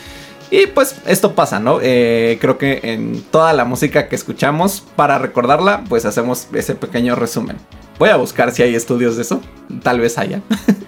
Y 0.50 0.66
pues 0.66 0.96
esto 1.06 1.34
pasa, 1.34 1.60
¿no? 1.60 1.78
Eh, 1.80 2.38
creo 2.40 2.58
que 2.58 2.80
en 2.82 3.22
toda 3.22 3.52
la 3.52 3.64
música 3.64 4.08
que 4.08 4.16
escuchamos, 4.16 4.82
para 4.96 5.18
recordarla, 5.18 5.84
pues 5.88 6.04
hacemos 6.04 6.48
ese 6.52 6.74
pequeño 6.74 7.14
resumen. 7.14 7.56
Voy 7.98 8.08
a 8.08 8.16
buscar 8.16 8.50
si 8.50 8.62
hay 8.62 8.74
estudios 8.74 9.16
de 9.16 9.22
eso. 9.22 9.40
Tal 9.82 10.00
vez 10.00 10.18
haya. 10.18 10.40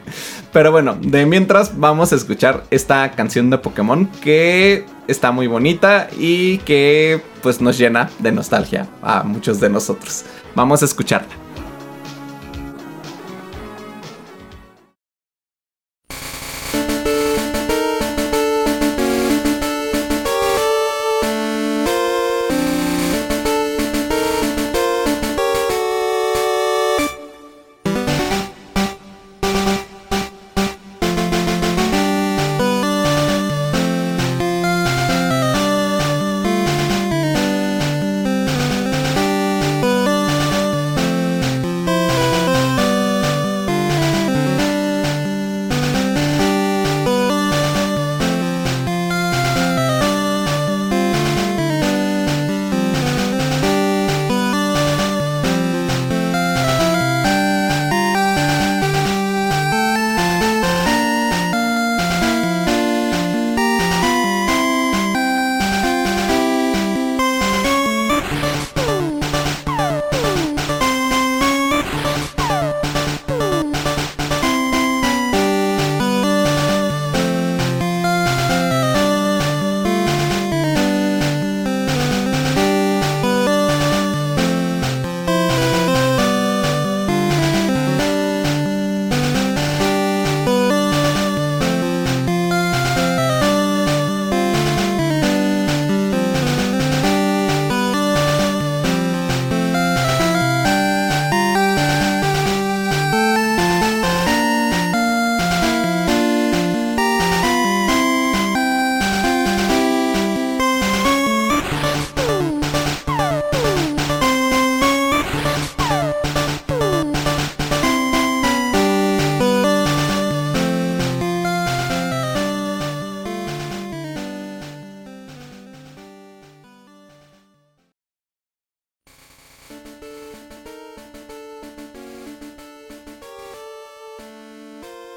Pero 0.52 0.72
bueno, 0.72 0.96
de 1.00 1.26
mientras 1.26 1.78
vamos 1.78 2.12
a 2.12 2.16
escuchar 2.16 2.64
esta 2.70 3.12
canción 3.12 3.50
de 3.50 3.58
Pokémon 3.58 4.06
que 4.20 4.84
está 5.08 5.30
muy 5.30 5.46
bonita 5.46 6.08
y 6.18 6.58
que 6.58 7.22
pues 7.42 7.60
nos 7.60 7.78
llena 7.78 8.10
de 8.18 8.32
nostalgia 8.32 8.88
a 9.02 9.22
muchos 9.22 9.60
de 9.60 9.70
nosotros. 9.70 10.24
Vamos 10.54 10.82
a 10.82 10.86
escucharla. 10.86 11.28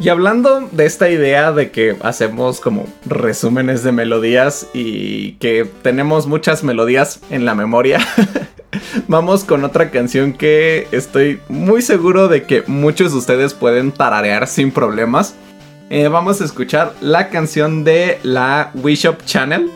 Y 0.06 0.10
hablando 0.10 0.70
de 0.72 0.86
esta 0.86 1.10
idea 1.10 1.51
de 1.51 1.72
que 1.72 1.97
hacemos 2.03 2.62
como 2.62 2.86
resúmenes 3.08 3.82
de 3.82 3.91
melodías 3.91 4.68
y 4.72 5.32
que 5.38 5.68
tenemos 5.82 6.28
muchas 6.28 6.64
melodías 6.64 7.22
en 7.32 7.43
la 7.43 7.56
memoria, 7.56 7.99
vamos 9.08 9.43
con 9.43 9.64
otra 9.64 9.89
canción 9.89 10.34
que 10.34 10.88
estoy 10.91 11.39
muy 11.49 11.82
seguro 11.82 12.28
de 12.28 12.43
que 12.43 12.64
muchos 12.68 13.14
de 13.14 13.18
ustedes 13.18 13.56
pueden 13.56 13.91
tararear 13.91 14.45
sin 14.45 14.72
problemas. 14.72 15.34
Eh, 15.89 16.08
vamos 16.08 16.39
a 16.39 16.45
escuchar 16.45 16.93
la 17.01 17.30
canción 17.30 17.84
de 17.84 18.20
la 18.22 18.70
Wii 18.76 18.95
Shop 18.95 19.26
Channel. 19.26 19.72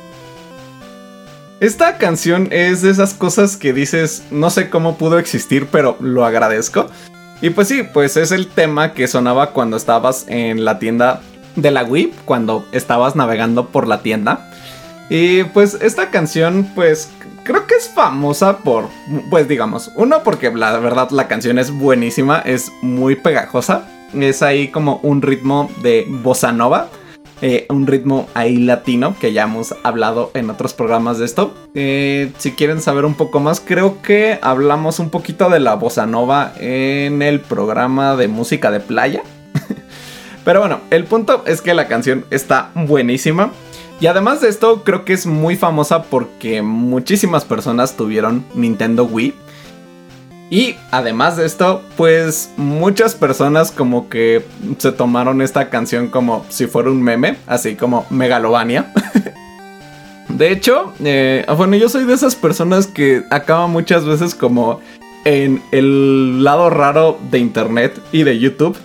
Esta 1.59 1.97
canción 1.97 2.49
es 2.51 2.83
de 2.83 2.91
esas 2.91 3.15
cosas 3.15 3.57
que 3.57 3.73
dices, 3.73 4.25
no 4.29 4.51
sé 4.51 4.69
cómo 4.69 4.95
pudo 4.95 5.17
existir, 5.17 5.65
pero 5.71 5.97
lo 5.99 6.23
agradezco. 6.23 6.87
Y 7.41 7.51
pues 7.51 7.67
sí, 7.69 7.83
pues 7.83 8.17
es 8.17 8.31
el 8.31 8.47
tema 8.47 8.93
que 8.93 9.07
sonaba 9.07 9.51
cuando 9.51 9.77
estabas 9.77 10.25
en 10.27 10.65
la 10.65 10.77
tienda 10.79 11.21
de 11.55 11.71
la 11.71 11.83
Wii, 11.83 12.13
cuando 12.25 12.65
estabas 12.71 13.15
navegando 13.15 13.67
por 13.69 13.87
la 13.87 14.01
tienda. 14.01 14.51
Y 15.09 15.43
pues 15.45 15.75
esta 15.81 16.09
canción, 16.11 16.69
pues 16.75 17.09
creo 17.43 17.65
que 17.65 17.75
es 17.75 17.89
famosa 17.89 18.57
por, 18.59 18.89
pues 19.29 19.47
digamos, 19.47 19.91
uno 19.95 20.21
porque 20.23 20.51
la 20.51 20.77
verdad 20.79 21.09
la 21.11 21.27
canción 21.27 21.57
es 21.57 21.71
buenísima, 21.71 22.39
es 22.39 22.71
muy 22.81 23.15
pegajosa. 23.15 23.87
Es 24.13 24.41
ahí 24.41 24.69
como 24.69 24.99
un 25.03 25.21
ritmo 25.21 25.69
de 25.81 26.05
bossa 26.07 26.51
nova. 26.51 26.89
Eh, 27.41 27.65
un 27.69 27.87
ritmo 27.87 28.27
ahí 28.33 28.57
latino 28.57 29.15
que 29.19 29.31
ya 29.31 29.43
hemos 29.43 29.73
hablado 29.83 30.31
en 30.33 30.49
otros 30.49 30.73
programas 30.73 31.19
de 31.19 31.25
esto. 31.25 31.53
Eh, 31.73 32.31
si 32.37 32.51
quieren 32.51 32.81
saber 32.81 33.05
un 33.05 33.15
poco 33.15 33.39
más, 33.39 33.61
creo 33.61 34.01
que 34.01 34.39
hablamos 34.41 34.99
un 34.99 35.09
poquito 35.09 35.49
de 35.49 35.59
la 35.59 35.75
bossa 35.75 36.05
nova 36.05 36.53
en 36.59 37.21
el 37.21 37.39
programa 37.39 38.15
de 38.15 38.27
música 38.27 38.71
de 38.71 38.79
playa. 38.79 39.23
Pero 40.43 40.59
bueno, 40.59 40.81
el 40.89 41.05
punto 41.05 41.43
es 41.45 41.61
que 41.61 41.73
la 41.73 41.87
canción 41.87 42.25
está 42.29 42.71
buenísima. 42.75 43.51
Y 44.01 44.07
además 44.07 44.39
de 44.41 44.47
esto, 44.47 44.83
creo 44.83 45.03
que 45.03 45.13
es 45.13 45.25
muy 45.25 45.57
famosa 45.57 46.03
porque 46.03 46.61
muchísimas 46.61 47.43
personas 47.43 47.97
tuvieron 47.97 48.45
Nintendo 48.53 49.03
Wii. 49.03 49.33
Y 50.49 50.77
además 50.89 51.37
de 51.37 51.45
esto, 51.45 51.83
pues 51.95 52.51
muchas 52.57 53.13
personas 53.13 53.71
como 53.71 54.09
que 54.09 54.43
se 54.79 54.91
tomaron 54.91 55.41
esta 55.41 55.69
canción 55.69 56.07
como 56.07 56.45
si 56.49 56.65
fuera 56.65 56.89
un 56.89 57.03
meme, 57.03 57.37
así 57.45 57.75
como 57.75 58.05
Megalovania. 58.09 58.91
De 60.29 60.51
hecho, 60.51 60.93
eh, 61.03 61.45
bueno, 61.57 61.75
yo 61.75 61.89
soy 61.89 62.05
de 62.05 62.13
esas 62.13 62.35
personas 62.35 62.87
que 62.87 63.23
acaba 63.29 63.67
muchas 63.67 64.05
veces 64.05 64.35
como 64.35 64.79
en 65.25 65.61
el 65.71 66.43
lado 66.43 66.69
raro 66.69 67.19
de 67.29 67.39
internet 67.39 67.99
y 68.11 68.23
de 68.23 68.39
YouTube. 68.39 68.77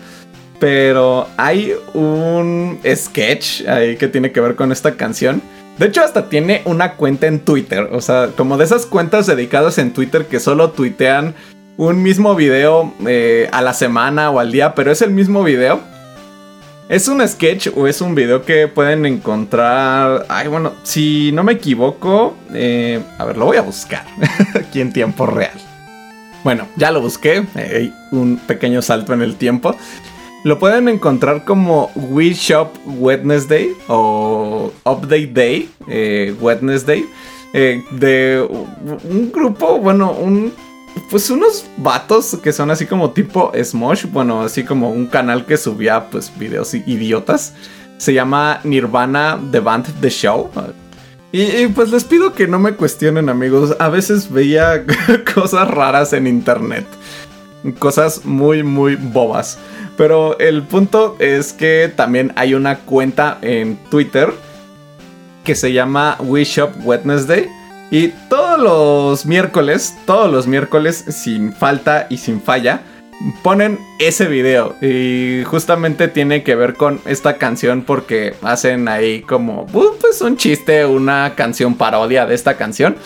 Pero 0.59 1.29
hay 1.37 1.73
un 1.93 2.79
sketch 2.85 3.67
ahí 3.67 3.97
que 3.97 4.09
tiene 4.09 4.33
que 4.33 4.41
ver 4.41 4.55
con 4.55 4.73
esta 4.73 4.97
canción. 4.97 5.43
De 5.79 5.87
hecho, 5.87 6.05
hasta 6.05 6.29
tiene 6.29 6.63
una 6.67 6.93
cuenta 6.93 7.27
en 7.27 7.41
Twitter. 7.41 7.89
O 7.93 8.01
sea, 8.01 8.29
como 8.37 8.57
de 8.57 8.65
esas 8.65 8.87
cuentas 8.87 9.27
dedicadas 9.27 9.79
en 9.79 9.93
Twitter 9.93 10.27
que 10.27 10.39
solo 10.39 10.71
tuitean 10.71 11.35
un 11.77 12.03
mismo 12.03 12.37
video 12.37 12.93
eh, 13.07 13.49
a 13.53 13.61
la 13.61 13.73
semana 13.73 14.31
o 14.31 14.39
al 14.39 14.53
día, 14.53 14.75
pero 14.75 14.93
es 14.93 15.03
el 15.03 15.11
mismo 15.11 15.43
video. 15.43 15.81
¿Es 16.89 17.09
un 17.09 17.27
sketch 17.27 17.69
o 17.75 17.87
es 17.89 18.01
un 18.03 18.15
video 18.15 18.45
que 18.45 18.69
pueden 18.69 19.07
encontrar? 19.07 20.27
Ay, 20.29 20.49
bueno, 20.49 20.75
si 20.83 21.33
no 21.33 21.43
me 21.43 21.53
equivoco, 21.53 22.37
eh, 22.53 23.01
a 23.19 23.25
ver, 23.25 23.39
lo 23.39 23.47
voy 23.47 23.57
a 23.57 23.63
buscar 23.63 24.05
aquí 24.55 24.81
en 24.81 24.93
tiempo 24.93 25.27
real. 25.27 25.59
Bueno, 26.45 26.69
ya 26.77 26.93
lo 26.93 27.01
busqué, 27.01 27.47
eh, 27.57 27.91
un 28.13 28.37
pequeño 28.37 28.83
salto 28.83 29.15
en 29.15 29.23
el 29.23 29.37
tiempo. 29.37 29.75
Lo 30.45 30.59
pueden 30.59 30.89
encontrar 30.89 31.45
como 31.45 31.91
Wii 31.95 32.35
Shop 32.35 32.69
Wednesday 32.85 33.75
o 33.89 34.71
Update 34.85 35.29
Day, 35.29 35.71
eh, 35.89 36.35
Wednesday, 36.39 37.07
eh, 37.55 37.83
de 37.93 38.47
un 39.09 39.33
grupo, 39.33 39.79
bueno, 39.79 40.13
un 40.13 40.53
pues 41.11 41.31
unos 41.31 41.65
vatos 41.79 42.39
que 42.43 42.53
son 42.53 42.71
así 42.71 42.87
como 42.87 43.11
tipo 43.11 43.53
Smosh, 43.61 44.05
bueno, 44.07 44.43
así 44.43 44.65
como 44.65 44.91
un 44.91 45.07
canal 45.07 45.47
que 45.47 45.57
subía 45.57 46.11
pues 46.11 46.31
videos 46.39 46.75
idiotas. 46.75 47.55
Se 47.97 48.13
llama 48.13 48.61
Nirvana 48.65 49.41
The 49.51 49.61
Band 49.61 49.87
The 50.01 50.11
Show. 50.11 50.51
Y, 51.33 51.43
y, 51.43 51.67
pues 51.69 51.91
les 51.91 52.05
pido 52.05 52.33
que 52.33 52.47
no 52.47 52.61
me 52.61 52.75
cuestionen 52.75 53.29
amigos, 53.29 53.75
a 53.81 53.89
veces 53.89 54.31
veía 54.31 54.85
cosas 55.35 55.69
raras 55.69 56.13
en 56.13 56.27
internet. 56.29 56.85
Cosas 57.79 58.25
muy 58.25 58.63
muy 58.63 58.97
bobas. 58.97 59.59
Pero 59.97 60.39
el 60.39 60.63
punto 60.63 61.17
es 61.19 61.53
que 61.53 61.93
también 61.95 62.33
hay 62.37 62.55
una 62.55 62.79
cuenta 62.81 63.39
en 63.43 63.77
Twitter 63.91 64.33
que 65.45 65.55
se 65.55 65.73
llama 65.73 66.17
We 66.21 66.45
Shop 66.45 66.71
Wednesday. 66.85 67.49
Y 67.91 68.09
todos 68.29 68.59
los 68.59 69.27
miércoles, 69.27 69.95
todos 70.05 70.33
los 70.33 70.47
miércoles, 70.47 71.05
sin 71.09 71.53
falta 71.53 72.07
y 72.11 72.17
sin 72.17 72.41
falla, 72.41 72.83
ponen 73.43 73.79
ese 74.01 74.27
video. 74.27 74.75
Y 74.81 75.45
justamente 75.45 76.09
tiene 76.09 76.43
que 76.43 76.57
ver 76.57 76.75
con 76.75 77.01
esta 77.05 77.37
canción 77.37 77.83
porque 77.83 78.35
hacen 78.43 78.89
ahí 78.89 79.23
como, 79.23 79.67
pues 79.67 80.21
un 80.23 80.37
chiste, 80.37 80.87
una 80.87 81.35
canción 81.37 81.75
parodia 81.77 82.27
de 82.27 82.35
esta 82.35 82.57
canción. 82.57 82.97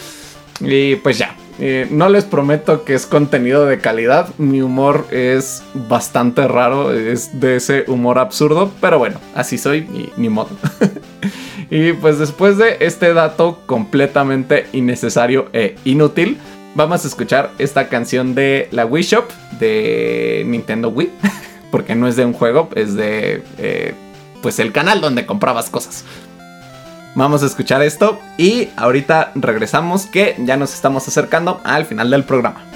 Y 0.60 0.96
pues 0.96 1.18
ya, 1.18 1.34
eh, 1.60 1.88
no 1.90 2.08
les 2.08 2.24
prometo 2.24 2.84
que 2.84 2.94
es 2.94 3.06
contenido 3.06 3.66
de 3.66 3.78
calidad. 3.78 4.28
Mi 4.38 4.62
humor 4.62 5.06
es 5.10 5.62
bastante 5.74 6.46
raro, 6.46 6.92
es 6.92 7.40
de 7.40 7.56
ese 7.56 7.84
humor 7.88 8.18
absurdo, 8.18 8.70
pero 8.80 8.98
bueno, 8.98 9.18
así 9.34 9.58
soy 9.58 9.78
y 9.78 10.12
ni 10.16 10.28
modo. 10.28 10.50
y 11.70 11.92
pues 11.94 12.18
después 12.18 12.58
de 12.58 12.76
este 12.80 13.12
dato 13.12 13.60
completamente 13.66 14.66
innecesario 14.72 15.48
e 15.52 15.74
inútil, 15.84 16.38
vamos 16.76 17.04
a 17.04 17.08
escuchar 17.08 17.50
esta 17.58 17.88
canción 17.88 18.36
de 18.36 18.68
la 18.70 18.86
Wii 18.86 19.02
Shop 19.02 19.24
de 19.58 20.44
Nintendo 20.46 20.90
Wii, 20.90 21.10
porque 21.72 21.96
no 21.96 22.06
es 22.06 22.14
de 22.14 22.24
un 22.24 22.34
juego, 22.34 22.70
es 22.76 22.94
de 22.94 23.42
eh, 23.58 23.94
pues 24.42 24.60
el 24.60 24.70
canal 24.70 25.00
donde 25.00 25.26
comprabas 25.26 25.70
cosas. 25.70 26.04
Vamos 27.18 27.42
a 27.42 27.46
escuchar 27.46 27.82
esto 27.82 28.20
y 28.36 28.68
ahorita 28.76 29.32
regresamos 29.34 30.06
que 30.06 30.36
ya 30.38 30.56
nos 30.56 30.72
estamos 30.72 31.08
acercando 31.08 31.60
al 31.64 31.84
final 31.84 32.12
del 32.12 32.22
programa. 32.22 32.67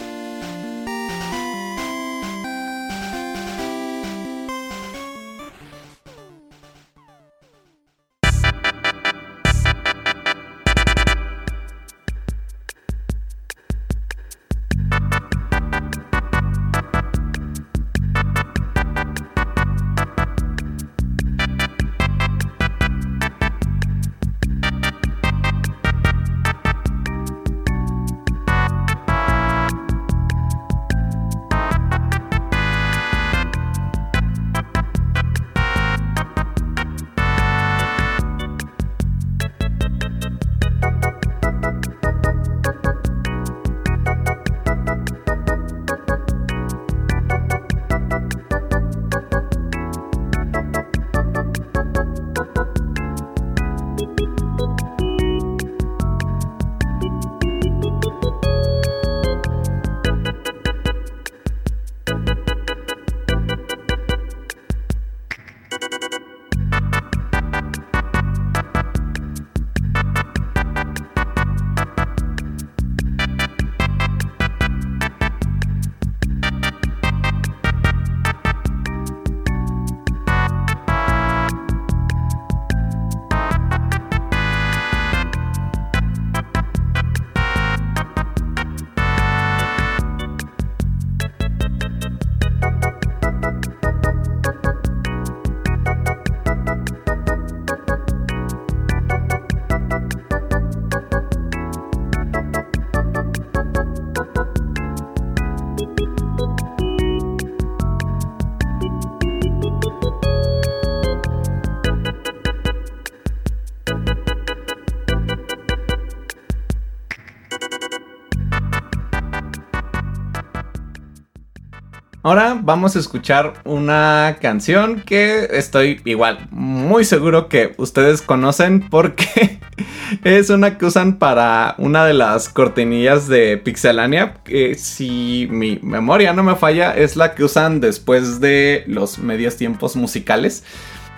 Ahora 122.24 122.56
vamos 122.62 122.94
a 122.94 123.00
escuchar 123.00 123.54
una 123.64 124.36
canción 124.40 125.00
que 125.00 125.48
estoy 125.50 126.00
igual 126.04 126.46
muy 126.52 127.04
seguro 127.04 127.48
que 127.48 127.74
ustedes 127.78 128.22
conocen 128.22 128.88
porque 128.88 129.58
es 130.24 130.48
una 130.48 130.78
que 130.78 130.86
usan 130.86 131.18
para 131.18 131.74
una 131.78 132.04
de 132.04 132.14
las 132.14 132.48
cortinillas 132.48 133.26
de 133.26 133.58
Pixelania. 133.58 134.34
Que 134.44 134.76
si 134.76 135.48
mi 135.50 135.80
memoria 135.82 136.32
no 136.32 136.44
me 136.44 136.54
falla, 136.54 136.96
es 136.96 137.16
la 137.16 137.34
que 137.34 137.42
usan 137.42 137.80
después 137.80 138.38
de 138.38 138.84
los 138.86 139.18
medios 139.18 139.56
tiempos 139.56 139.96
musicales. 139.96 140.62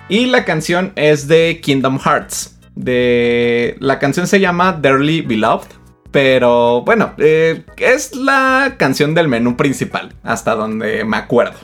Y 0.09 0.25
la 0.25 0.43
canción 0.43 0.91
es 0.95 1.27
de 1.27 1.59
Kingdom 1.61 1.99
Hearts. 1.99 2.57
De... 2.73 3.75
La 3.79 3.99
canción 3.99 4.25
se 4.25 4.39
llama 4.39 4.73
Dearly 4.73 5.21
Beloved. 5.21 5.67
Pero 6.15 6.79
bueno, 6.83 7.13
eh, 7.17 7.65
es 7.75 8.15
la 8.15 8.75
canción 8.77 9.13
del 9.13 9.27
menú 9.27 9.57
principal, 9.57 10.13
hasta 10.23 10.55
donde 10.55 11.03
me 11.03 11.17
acuerdo. 11.17 11.57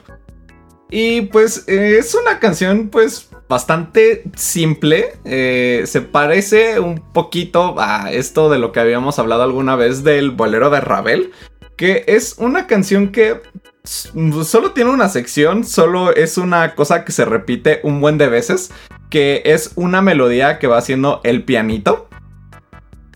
Y 0.90 1.22
pues 1.22 1.64
eh, 1.70 1.96
es 1.98 2.14
una 2.16 2.40
canción 2.40 2.90
pues 2.90 3.30
bastante 3.48 4.24
simple. 4.36 5.14
eh, 5.24 5.84
se 5.86 6.02
parece 6.02 6.82
un 6.82 6.96
poquito 7.14 7.76
a 7.80 8.12
esto 8.12 8.50
de 8.50 8.60
lo 8.60 8.74
que 8.74 8.82
habíamos 8.82 9.20
hablado 9.20 9.44
alguna 9.44 9.78
vez 9.78 10.04
del 10.04 10.32
bolero 10.32 10.70
de 10.70 10.82
Ravel. 10.82 11.32
Que 11.78 12.04
es 12.08 12.36
una 12.38 12.68
canción 12.68 13.14
que 13.14 13.40
solo 13.86 14.72
tiene 14.72 14.90
una 14.90 15.08
sección, 15.08 15.64
solo 15.64 16.14
es 16.14 16.38
una 16.38 16.76
cosa 16.76 17.06
que 17.06 17.14
se 17.14 17.24
repite 17.24 17.80
un 17.84 18.02
buen 18.02 18.18
de 18.18 18.28
veces. 18.28 18.70
Que 19.10 19.44
es 19.46 19.72
una 19.76 20.02
melodía 20.02 20.60
que 20.60 20.68
va 20.68 20.78
haciendo 20.78 21.22
el 21.24 21.46
pianito 21.46 22.10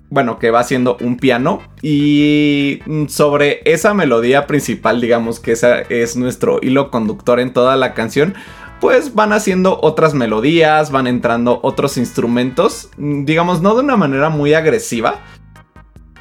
bueno, 0.09 0.39
que 0.39 0.51
va 0.51 0.59
haciendo 0.59 0.97
un 1.01 1.17
piano 1.17 1.61
y 1.81 2.79
mm, 2.85 3.07
sobre 3.07 3.61
esa 3.65 3.93
melodía 3.93 4.47
principal, 4.47 5.01
digamos 5.01 5.39
que 5.39 5.51
esa 5.51 5.79
es 5.81 6.15
nuestro 6.15 6.59
hilo 6.61 6.91
conductor 6.91 7.39
en 7.39 7.53
toda 7.53 7.75
la 7.75 7.93
canción, 7.93 8.35
pues 8.79 9.15
van 9.15 9.33
haciendo 9.33 9.79
otras 9.81 10.13
melodías, 10.13 10.91
van 10.91 11.07
entrando 11.07 11.59
otros 11.63 11.97
instrumentos, 11.97 12.89
mm, 12.97 13.25
digamos, 13.25 13.61
no 13.61 13.73
de 13.75 13.81
una 13.81 13.97
manera 13.97 14.29
muy 14.29 14.53
agresiva. 14.53 15.21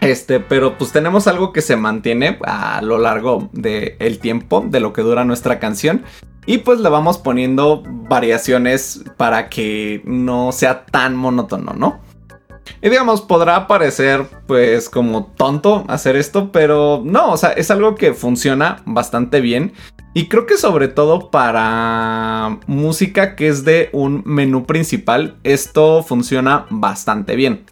Este, 0.00 0.38
pero 0.38 0.76
pues 0.76 0.92
tenemos 0.92 1.26
algo 1.26 1.52
que 1.52 1.62
se 1.62 1.76
mantiene 1.76 2.38
a 2.44 2.82
lo 2.82 2.98
largo 2.98 3.48
del 3.52 4.18
tiempo, 4.18 4.62
de 4.68 4.80
lo 4.80 4.92
que 4.92 5.00
dura 5.00 5.24
nuestra 5.24 5.58
canción. 5.58 6.02
Y 6.44 6.58
pues 6.58 6.80
le 6.80 6.90
vamos 6.90 7.16
poniendo 7.16 7.82
variaciones 7.86 9.02
para 9.16 9.48
que 9.48 10.02
no 10.04 10.52
sea 10.52 10.84
tan 10.84 11.16
monótono, 11.16 11.72
¿no? 11.72 12.03
Y 12.82 12.88
digamos, 12.88 13.22
podrá 13.22 13.66
parecer 13.66 14.26
pues 14.46 14.88
como 14.88 15.26
tonto 15.36 15.84
hacer 15.88 16.16
esto, 16.16 16.52
pero 16.52 17.02
no, 17.04 17.32
o 17.32 17.36
sea, 17.36 17.50
es 17.50 17.70
algo 17.70 17.94
que 17.94 18.14
funciona 18.14 18.82
bastante 18.84 19.40
bien. 19.40 19.72
Y 20.12 20.28
creo 20.28 20.46
que 20.46 20.56
sobre 20.56 20.88
todo 20.88 21.30
para 21.30 22.58
música 22.66 23.34
que 23.34 23.48
es 23.48 23.64
de 23.64 23.90
un 23.92 24.22
menú 24.24 24.64
principal, 24.64 25.36
esto 25.42 26.02
funciona 26.02 26.66
bastante 26.70 27.34
bien. 27.34 27.66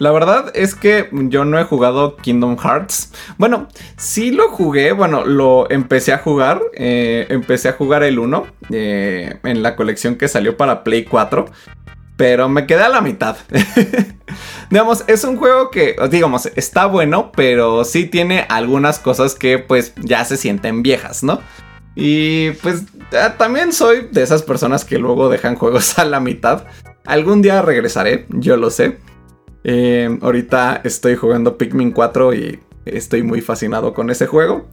La 0.00 0.12
verdad 0.12 0.50
es 0.54 0.74
que 0.74 1.10
yo 1.12 1.44
no 1.44 1.58
he 1.58 1.64
jugado 1.64 2.16
Kingdom 2.16 2.56
Hearts. 2.56 3.12
Bueno, 3.36 3.68
sí 3.98 4.30
lo 4.30 4.48
jugué, 4.48 4.92
bueno, 4.92 5.26
lo 5.26 5.70
empecé 5.70 6.14
a 6.14 6.18
jugar. 6.18 6.62
eh, 6.72 7.26
empecé 7.28 7.68
a 7.68 7.72
jugar 7.74 8.02
el 8.02 8.18
1 8.18 8.46
eh, 8.70 9.38
en 9.42 9.62
la 9.62 9.76
colección 9.76 10.16
que 10.16 10.26
salió 10.26 10.56
para 10.56 10.84
Play 10.84 11.04
4 11.04 11.44
pero 12.20 12.50
me 12.50 12.66
quedé 12.66 12.82
a 12.82 12.90
la 12.90 13.00
mitad. 13.00 13.38
digamos, 14.70 15.04
es 15.06 15.24
un 15.24 15.38
juego 15.38 15.70
que, 15.70 15.96
digamos, 16.10 16.44
está 16.54 16.84
bueno, 16.84 17.32
pero 17.34 17.82
sí 17.82 18.04
tiene 18.04 18.44
algunas 18.50 18.98
cosas 18.98 19.34
que 19.34 19.58
pues 19.58 19.94
ya 19.96 20.22
se 20.26 20.36
sienten 20.36 20.82
viejas, 20.82 21.22
¿no? 21.22 21.40
Y 21.94 22.50
pues 22.62 22.82
ah, 23.18 23.36
también 23.38 23.72
soy 23.72 24.08
de 24.12 24.22
esas 24.22 24.42
personas 24.42 24.84
que 24.84 24.98
luego 24.98 25.30
dejan 25.30 25.56
juegos 25.56 25.98
a 25.98 26.04
la 26.04 26.20
mitad. 26.20 26.66
Algún 27.06 27.40
día 27.40 27.62
regresaré, 27.62 28.26
yo 28.28 28.58
lo 28.58 28.68
sé. 28.68 28.98
Eh, 29.64 30.18
ahorita 30.20 30.82
estoy 30.84 31.16
jugando 31.16 31.56
Pikmin 31.56 31.90
4 31.90 32.34
y 32.34 32.60
estoy 32.84 33.22
muy 33.22 33.40
fascinado 33.40 33.94
con 33.94 34.10
ese 34.10 34.26
juego. 34.26 34.68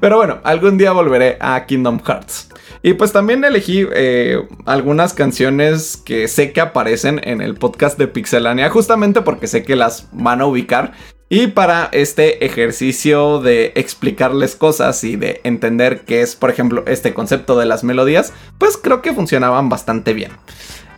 Pero 0.00 0.16
bueno, 0.16 0.40
algún 0.44 0.78
día 0.78 0.92
volveré 0.92 1.36
a 1.40 1.64
Kingdom 1.66 2.00
Hearts. 2.00 2.48
Y 2.82 2.94
pues 2.94 3.12
también 3.12 3.44
elegí 3.44 3.86
eh, 3.92 4.42
algunas 4.66 5.14
canciones 5.14 5.96
que 5.96 6.26
sé 6.28 6.52
que 6.52 6.60
aparecen 6.60 7.20
en 7.24 7.40
el 7.40 7.54
podcast 7.54 7.98
de 7.98 8.08
Pixelania, 8.08 8.70
justamente 8.70 9.22
porque 9.22 9.46
sé 9.46 9.62
que 9.62 9.76
las 9.76 10.08
van 10.12 10.40
a 10.40 10.46
ubicar. 10.46 10.92
Y 11.28 11.46
para 11.46 11.88
este 11.92 12.44
ejercicio 12.44 13.40
de 13.40 13.72
explicarles 13.74 14.54
cosas 14.54 15.02
y 15.02 15.16
de 15.16 15.40
entender 15.44 16.02
qué 16.02 16.20
es, 16.20 16.36
por 16.36 16.50
ejemplo, 16.50 16.84
este 16.86 17.14
concepto 17.14 17.58
de 17.58 17.64
las 17.64 17.84
melodías, 17.84 18.34
pues 18.58 18.76
creo 18.76 19.00
que 19.00 19.14
funcionaban 19.14 19.70
bastante 19.70 20.12
bien. 20.12 20.32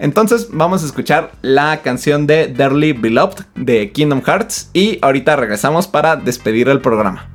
Entonces 0.01 0.49
vamos 0.51 0.83
a 0.83 0.87
escuchar 0.87 1.33
la 1.43 1.83
canción 1.83 2.27
de 2.27 2.49
Dearly 2.49 2.95
Beloved 2.95 3.45
de 3.55 3.93
Kingdom 3.93 4.23
Hearts 4.23 4.71
y 4.73 4.99
ahorita 5.03 5.37
regresamos 5.37 5.87
para 5.87 6.17
despedir 6.17 6.69
el 6.69 6.81
programa. 6.81 7.34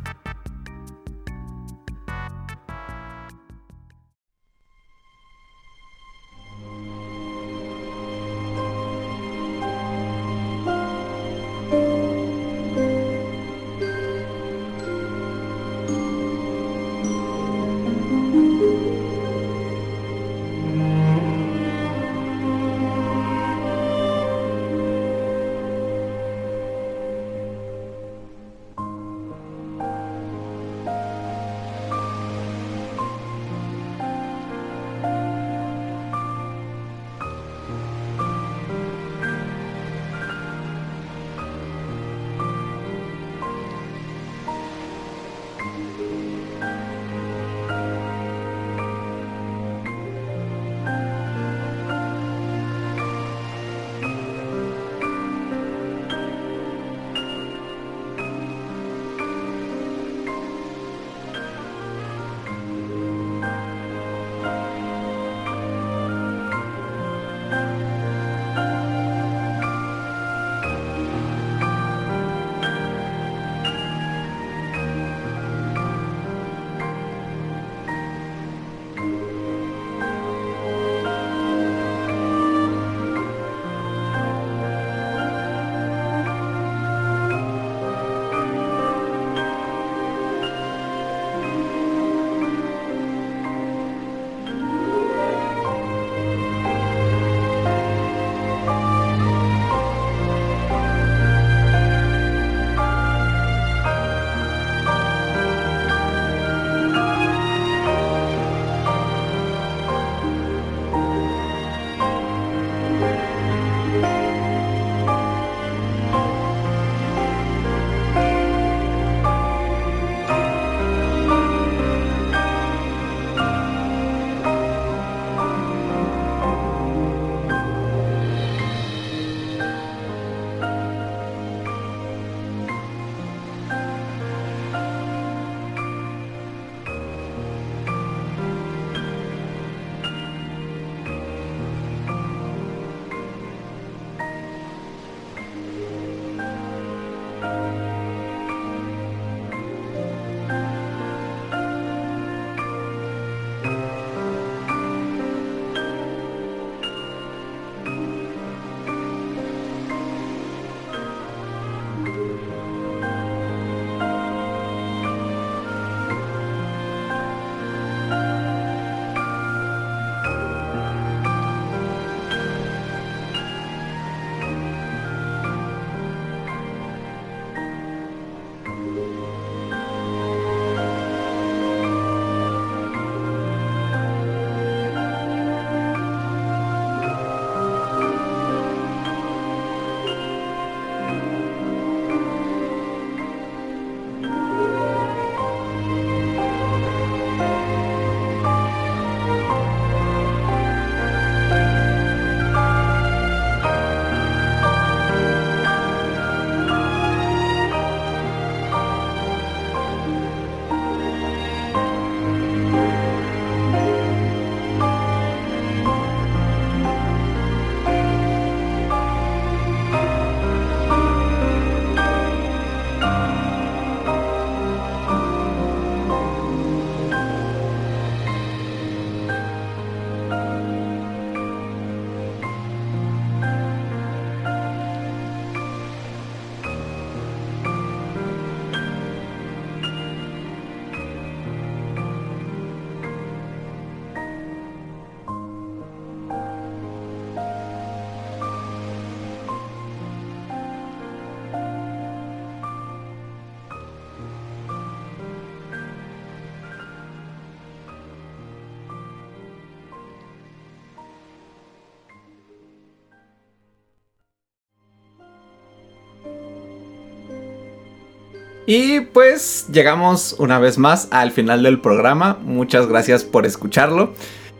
Y 268.70 269.00
pues 269.02 269.66
llegamos 269.72 270.36
una 270.38 270.60
vez 270.60 270.78
más 270.78 271.08
al 271.10 271.32
final 271.32 271.64
del 271.64 271.82
programa. 271.82 272.38
Muchas 272.44 272.86
gracias 272.86 273.24
por 273.24 273.48
escucharlo. 273.48 274.14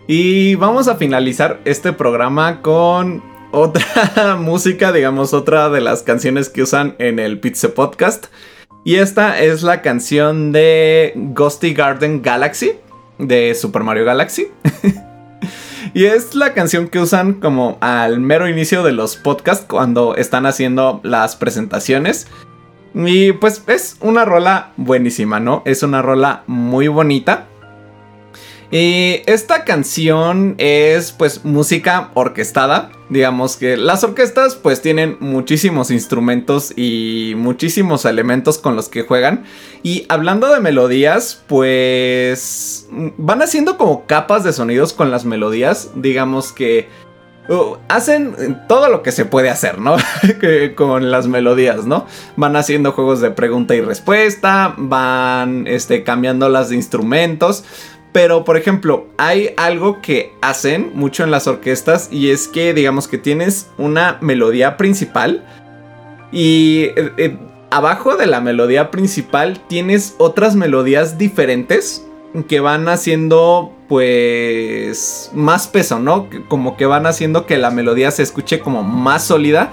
Y 0.08 0.56
vamos 0.56 0.88
a 0.88 0.96
finalizar 0.96 1.60
este 1.64 1.94
programa 1.94 2.64
con 2.64 3.22
otra 3.52 4.36
música, 4.40 4.92
digamos, 4.92 5.36
otra 5.36 5.70
de 5.70 5.82
las 5.82 6.02
canciones 6.02 6.50
que 6.50 6.64
usan 6.64 6.96
en 6.98 7.20
el 7.20 7.40
Pizza 7.40 7.76
Podcast. 7.76 8.26
Y 8.84 8.96
esta 8.96 9.40
es 9.40 9.62
la 9.62 9.84
canción 9.84 10.52
de 10.54 11.14
Ghosty 11.16 11.76
Garden 11.76 12.24
Galaxy, 12.24 12.72
de 13.20 13.54
Super 13.54 13.84
Mario 13.84 14.06
Galaxy. 14.06 14.48
y 15.94 16.06
es 16.06 16.34
la 16.34 16.56
canción 16.56 16.88
que 16.88 16.98
usan 16.98 17.34
como 17.34 17.78
al 17.80 18.20
mero 18.20 18.50
inicio 18.50 18.82
de 18.82 18.92
los 18.92 19.18
podcasts 19.18 19.68
cuando 19.70 20.16
están 20.16 20.48
haciendo 20.48 21.00
las 21.04 21.36
presentaciones. 21.36 22.26
Y 22.94 23.34
pues 23.34 23.64
es 23.68 23.98
una 24.02 24.26
rola 24.26 24.72
buenísima, 24.78 25.40
¿no? 25.40 25.62
Es 25.66 25.84
una 25.84 26.02
rola 26.02 26.44
muy 26.48 26.88
bonita. 26.88 27.48
Y 28.72 29.24
esta 29.26 29.66
canción 29.66 30.54
es 30.60 31.12
pues 31.12 31.44
música 31.44 32.12
orquestada. 32.14 32.92
Digamos 33.10 33.58
que 33.58 33.78
las 33.78 34.04
orquestas 34.04 34.56
pues 34.56 34.84
tienen 34.84 35.18
muchísimos 35.20 35.90
instrumentos 35.90 36.72
y 36.76 37.34
muchísimos 37.36 38.06
elementos 38.06 38.60
con 38.60 38.76
los 38.76 38.88
que 38.88 39.02
juegan. 39.02 39.44
Y 39.82 40.06
hablando 40.08 40.54
de 40.54 40.60
melodías 40.60 41.44
pues 41.48 42.88
van 43.18 43.42
haciendo 43.42 43.78
como 43.78 44.06
capas 44.06 44.44
de 44.44 44.54
sonidos 44.54 44.94
con 44.94 45.10
las 45.10 45.26
melodías. 45.26 45.90
Digamos 45.96 46.52
que 46.52 46.88
uh, 47.50 47.78
hacen 47.88 48.62
todo 48.68 48.90
lo 48.90 49.04
que 49.04 49.12
se 49.12 49.26
puede 49.26 49.50
hacer, 49.50 49.80
¿no? 49.80 49.98
con 50.76 51.12
las 51.12 51.28
melodías, 51.28 51.86
¿no? 51.86 52.06
Van 52.36 52.56
haciendo 52.56 52.92
juegos 52.92 53.22
de 53.22 53.32
pregunta 53.32 53.76
y 53.76 53.82
respuesta, 53.82 54.74
van 54.78 55.68
este, 55.68 56.04
cambiando 56.04 56.50
las 56.50 56.70
de 56.70 56.76
instrumentos. 56.76 57.66
Pero, 58.12 58.44
por 58.44 58.58
ejemplo, 58.58 59.08
hay 59.18 59.54
algo 59.58 60.02
que 60.02 60.34
hacen 60.42 60.92
mucho 60.96 61.24
en 61.24 61.32
las 61.32 61.46
orquestas 61.46 62.10
y 62.12 62.32
es 62.32 62.48
que, 62.48 62.74
digamos 62.74 63.08
que 63.08 63.20
tienes 63.20 63.70
una 63.78 64.18
melodía 64.22 64.78
principal 64.78 65.46
y 66.32 66.86
eh, 66.96 67.12
eh, 67.18 67.38
abajo 67.70 68.16
de 68.16 68.28
la 68.28 68.42
melodía 68.42 68.92
principal 68.92 69.60
tienes 69.68 70.16
otras 70.18 70.56
melodías 70.56 71.18
diferentes 71.18 72.06
que 72.48 72.60
van 72.60 72.88
haciendo 72.88 73.74
pues 73.88 75.32
más 75.34 75.68
peso, 75.68 76.00
¿no? 76.00 76.28
Como 76.48 76.78
que 76.78 76.86
van 76.86 77.06
haciendo 77.06 77.46
que 77.46 77.58
la 77.58 77.72
melodía 77.72 78.12
se 78.12 78.24
escuche 78.24 78.60
como 78.60 78.84
más 78.84 79.24
sólida 79.24 79.72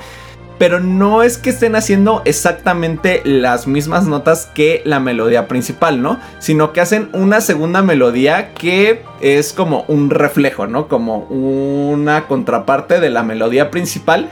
pero 0.58 0.80
no 0.80 1.22
es 1.22 1.38
que 1.38 1.50
estén 1.50 1.76
haciendo 1.76 2.22
exactamente 2.24 3.20
las 3.24 3.66
mismas 3.66 4.06
notas 4.06 4.46
que 4.46 4.80
la 4.84 5.00
melodía 5.00 5.48
principal, 5.48 6.00
¿no? 6.00 6.18
Sino 6.38 6.72
que 6.72 6.80
hacen 6.80 7.10
una 7.12 7.40
segunda 7.40 7.82
melodía 7.82 8.54
que 8.54 9.02
es 9.20 9.52
como 9.52 9.84
un 9.88 10.10
reflejo, 10.10 10.66
¿no? 10.66 10.88
Como 10.88 11.18
una 11.28 12.26
contraparte 12.26 13.00
de 13.00 13.10
la 13.10 13.22
melodía 13.22 13.70
principal 13.70 14.28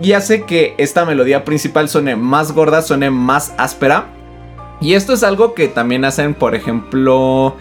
y 0.00 0.12
hace 0.12 0.44
que 0.44 0.74
esta 0.78 1.04
melodía 1.04 1.44
principal 1.44 1.88
suene 1.88 2.16
más 2.16 2.52
gorda, 2.52 2.82
suene 2.82 3.10
más 3.10 3.54
áspera. 3.56 4.06
Y 4.80 4.94
esto 4.94 5.12
es 5.12 5.22
algo 5.22 5.54
que 5.54 5.68
también 5.68 6.04
hacen, 6.04 6.34
por 6.34 6.54
ejemplo, 6.54 7.56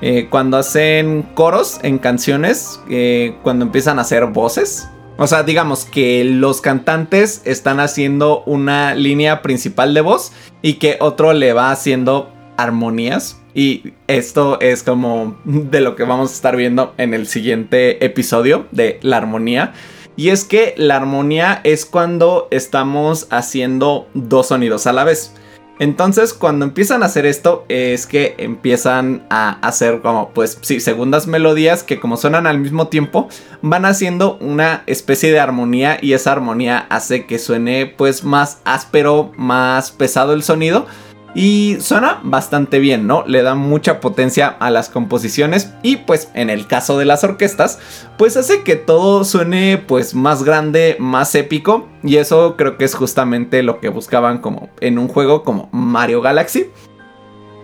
eh, 0.00 0.26
cuando 0.28 0.56
hacen 0.56 1.22
coros 1.34 1.78
en 1.82 1.98
canciones, 1.98 2.80
eh, 2.90 3.36
cuando 3.42 3.64
empiezan 3.64 3.98
a 3.98 4.02
hacer 4.02 4.26
voces. 4.26 4.88
O 5.16 5.28
sea, 5.28 5.44
digamos 5.44 5.84
que 5.84 6.24
los 6.24 6.60
cantantes 6.60 7.42
están 7.44 7.78
haciendo 7.78 8.42
una 8.46 8.94
línea 8.94 9.42
principal 9.42 9.94
de 9.94 10.00
voz 10.00 10.32
y 10.62 10.74
que 10.74 10.96
otro 11.00 11.32
le 11.32 11.52
va 11.52 11.70
haciendo 11.70 12.32
armonías. 12.56 13.40
Y 13.54 13.92
esto 14.08 14.58
es 14.60 14.82
como 14.82 15.38
de 15.44 15.80
lo 15.80 15.94
que 15.94 16.02
vamos 16.02 16.32
a 16.32 16.34
estar 16.34 16.56
viendo 16.56 16.92
en 16.98 17.14
el 17.14 17.28
siguiente 17.28 18.04
episodio 18.04 18.66
de 18.72 18.98
la 19.02 19.18
armonía. 19.18 19.72
Y 20.16 20.30
es 20.30 20.42
que 20.42 20.74
la 20.76 20.96
armonía 20.96 21.60
es 21.62 21.86
cuando 21.86 22.48
estamos 22.50 23.28
haciendo 23.30 24.08
dos 24.14 24.48
sonidos 24.48 24.88
a 24.88 24.92
la 24.92 25.04
vez. 25.04 25.34
Entonces, 25.80 26.32
cuando 26.32 26.64
empiezan 26.64 27.02
a 27.02 27.06
hacer 27.06 27.26
esto, 27.26 27.64
es 27.68 28.06
que 28.06 28.34
empiezan 28.38 29.26
a 29.28 29.58
hacer 29.66 30.00
como, 30.00 30.30
pues, 30.30 30.58
sí, 30.60 30.78
segundas 30.78 31.26
melodías 31.26 31.82
que 31.82 31.98
como 31.98 32.16
suenan 32.16 32.46
al 32.46 32.58
mismo 32.58 32.88
tiempo, 32.88 33.28
van 33.60 33.84
haciendo 33.84 34.36
una 34.40 34.84
especie 34.86 35.32
de 35.32 35.40
armonía 35.40 35.98
y 36.00 36.12
esa 36.12 36.32
armonía 36.32 36.86
hace 36.90 37.26
que 37.26 37.38
suene, 37.38 37.86
pues, 37.86 38.22
más 38.22 38.60
áspero, 38.64 39.32
más 39.36 39.90
pesado 39.90 40.32
el 40.32 40.44
sonido. 40.44 40.86
Y 41.34 41.78
suena 41.80 42.20
bastante 42.22 42.78
bien, 42.78 43.08
¿no? 43.08 43.24
Le 43.26 43.42
da 43.42 43.56
mucha 43.56 44.00
potencia 44.00 44.48
a 44.60 44.70
las 44.70 44.88
composiciones 44.88 45.74
y 45.82 45.96
pues 45.96 46.30
en 46.34 46.48
el 46.48 46.68
caso 46.68 46.96
de 46.96 47.04
las 47.04 47.24
orquestas, 47.24 47.80
pues 48.16 48.36
hace 48.36 48.62
que 48.62 48.76
todo 48.76 49.24
suene 49.24 49.78
pues 49.78 50.14
más 50.14 50.44
grande, 50.44 50.96
más 51.00 51.34
épico 51.34 51.88
y 52.04 52.16
eso 52.16 52.54
creo 52.56 52.78
que 52.78 52.84
es 52.84 52.94
justamente 52.94 53.64
lo 53.64 53.80
que 53.80 53.88
buscaban 53.88 54.38
como 54.38 54.68
en 54.80 54.98
un 54.98 55.08
juego 55.08 55.42
como 55.42 55.68
Mario 55.72 56.20
Galaxy. 56.20 56.70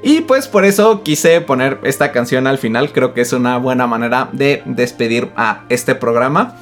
Y 0.03 0.23
pues 0.23 0.49
por 0.49 0.65
eso 0.65 1.03
quise 1.03 1.41
poner 1.43 1.79
esta 1.85 2.11
canción 2.11 2.47
al 2.47 2.59
final, 2.59 2.91
creo 2.91 3.13
que 3.13 3.21
es 3.21 3.33
una 3.33 3.59
buena 3.59 3.87
manera 3.87 4.31
de 4.33 4.63
despedir 4.65 5.31
a 5.37 5.65
este 5.69 5.95
programa. 5.95 6.57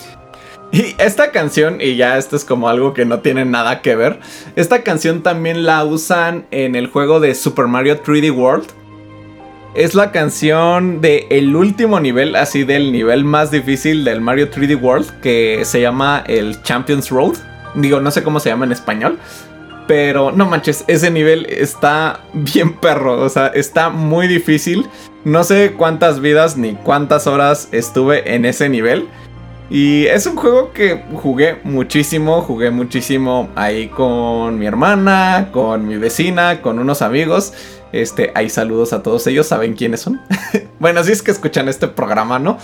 Y 0.70 0.94
esta 0.98 1.30
canción, 1.30 1.80
y 1.80 1.96
ya 1.96 2.18
esto 2.18 2.36
es 2.36 2.44
como 2.44 2.68
algo 2.68 2.92
que 2.92 3.06
no 3.06 3.20
tiene 3.20 3.44
nada 3.46 3.80
que 3.80 3.96
ver, 3.96 4.20
esta 4.54 4.82
canción 4.82 5.22
también 5.22 5.64
la 5.64 5.82
usan 5.84 6.46
en 6.50 6.74
el 6.74 6.88
juego 6.88 7.20
de 7.20 7.34
Super 7.34 7.66
Mario 7.66 8.02
3D 8.02 8.36
World. 8.36 8.66
Es 9.74 9.94
la 9.94 10.12
canción 10.12 11.00
del 11.00 11.24
el 11.30 11.56
último 11.56 12.00
nivel, 12.00 12.36
así 12.36 12.64
del 12.64 12.92
nivel 12.92 13.24
más 13.24 13.50
difícil 13.50 14.04
del 14.04 14.20
Mario 14.20 14.50
3D 14.50 14.80
World, 14.80 15.20
que 15.20 15.62
se 15.64 15.80
llama 15.80 16.22
el 16.26 16.60
Champions 16.62 17.08
Road. 17.10 17.36
Digo, 17.74 18.00
no 18.00 18.10
sé 18.10 18.22
cómo 18.22 18.40
se 18.40 18.50
llama 18.50 18.66
en 18.66 18.72
español. 18.72 19.18
Pero 19.86 20.32
no 20.32 20.44
manches, 20.44 20.84
ese 20.86 21.10
nivel 21.10 21.46
está 21.46 22.20
bien 22.34 22.74
perro, 22.74 23.22
o 23.22 23.28
sea, 23.30 23.46
está 23.48 23.88
muy 23.88 24.26
difícil. 24.26 24.86
No 25.24 25.44
sé 25.44 25.72
cuántas 25.78 26.20
vidas 26.20 26.58
ni 26.58 26.74
cuántas 26.74 27.26
horas 27.26 27.68
estuve 27.72 28.34
en 28.34 28.44
ese 28.44 28.68
nivel. 28.68 29.08
Y 29.70 30.06
es 30.06 30.26
un 30.26 30.36
juego 30.36 30.72
que 30.72 31.04
jugué 31.14 31.58
muchísimo, 31.62 32.40
jugué 32.40 32.70
muchísimo 32.70 33.50
ahí 33.54 33.88
con 33.88 34.58
mi 34.58 34.66
hermana, 34.66 35.50
con 35.52 35.86
mi 35.86 35.96
vecina, 35.96 36.62
con 36.62 36.78
unos 36.78 37.02
amigos. 37.02 37.52
Este, 37.92 38.32
hay 38.34 38.48
saludos 38.48 38.92
a 38.92 39.02
todos 39.02 39.26
ellos, 39.26 39.46
saben 39.46 39.74
quiénes 39.74 40.00
son. 40.00 40.20
bueno, 40.78 41.04
si 41.04 41.12
es 41.12 41.22
que 41.22 41.30
escuchan 41.30 41.68
este 41.68 41.86
programa, 41.88 42.38
¿no? 42.38 42.58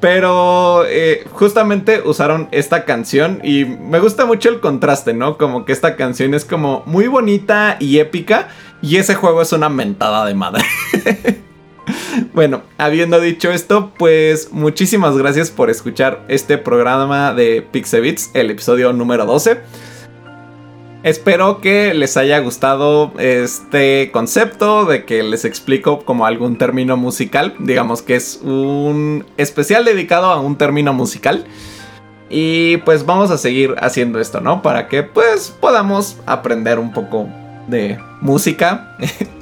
Pero 0.00 0.84
eh, 0.86 1.24
justamente 1.30 2.00
usaron 2.04 2.48
esta 2.52 2.84
canción 2.84 3.40
y 3.44 3.64
me 3.66 4.00
gusta 4.00 4.24
mucho 4.24 4.48
el 4.48 4.60
contraste, 4.60 5.12
¿no? 5.12 5.36
Como 5.36 5.64
que 5.64 5.72
esta 5.72 5.94
canción 5.94 6.34
es 6.34 6.44
como 6.44 6.82
muy 6.86 7.06
bonita 7.06 7.76
y 7.78 7.98
épica 7.98 8.48
y 8.82 8.96
ese 8.96 9.14
juego 9.14 9.42
es 9.42 9.52
una 9.52 9.68
mentada 9.68 10.24
de 10.24 10.34
madre. 10.34 10.64
bueno, 12.34 12.62
habiendo 12.78 13.20
dicho 13.20 13.50
esto, 13.50 13.92
pues 13.98 14.52
muchísimas 14.52 15.16
gracias 15.16 15.50
por 15.50 15.70
escuchar 15.70 16.24
este 16.28 16.58
programa 16.58 17.34
de 17.34 17.62
Pixebits, 17.62 18.30
el 18.34 18.50
episodio 18.50 18.92
número 18.92 19.26
12. 19.26 19.58
Espero 21.02 21.62
que 21.62 21.94
les 21.94 22.18
haya 22.18 22.38
gustado 22.40 23.12
este 23.18 24.10
concepto 24.12 24.84
de 24.84 25.06
que 25.06 25.22
les 25.22 25.46
explico 25.46 26.04
como 26.04 26.26
algún 26.26 26.58
término 26.58 26.98
musical. 26.98 27.54
Digamos 27.58 28.02
que 28.02 28.16
es 28.16 28.40
un 28.42 29.24
especial 29.38 29.86
dedicado 29.86 30.26
a 30.26 30.40
un 30.40 30.56
término 30.56 30.92
musical. 30.92 31.46
Y 32.28 32.76
pues 32.78 33.06
vamos 33.06 33.30
a 33.30 33.38
seguir 33.38 33.74
haciendo 33.80 34.20
esto, 34.20 34.42
¿no? 34.42 34.60
Para 34.60 34.88
que 34.88 35.02
pues 35.02 35.56
podamos 35.58 36.18
aprender 36.26 36.78
un 36.78 36.92
poco 36.92 37.28
de 37.66 37.98
música. 38.20 38.96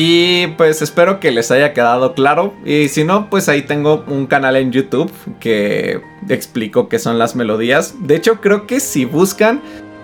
Y 0.00 0.46
pues 0.56 0.80
espero 0.80 1.18
que 1.18 1.32
les 1.32 1.50
haya 1.50 1.74
quedado 1.74 2.14
claro. 2.14 2.54
Y 2.64 2.86
si 2.86 3.02
no, 3.02 3.28
pues 3.28 3.48
ahí 3.48 3.62
tengo 3.62 4.04
un 4.06 4.28
canal 4.28 4.54
en 4.54 4.70
YouTube 4.70 5.10
que 5.40 6.00
explico 6.28 6.88
qué 6.88 7.00
son 7.00 7.18
las 7.18 7.34
melodías. 7.34 7.96
De 7.98 8.14
hecho, 8.14 8.40
creo 8.40 8.64
que 8.68 8.78
si 8.78 9.04
buscan 9.04 9.60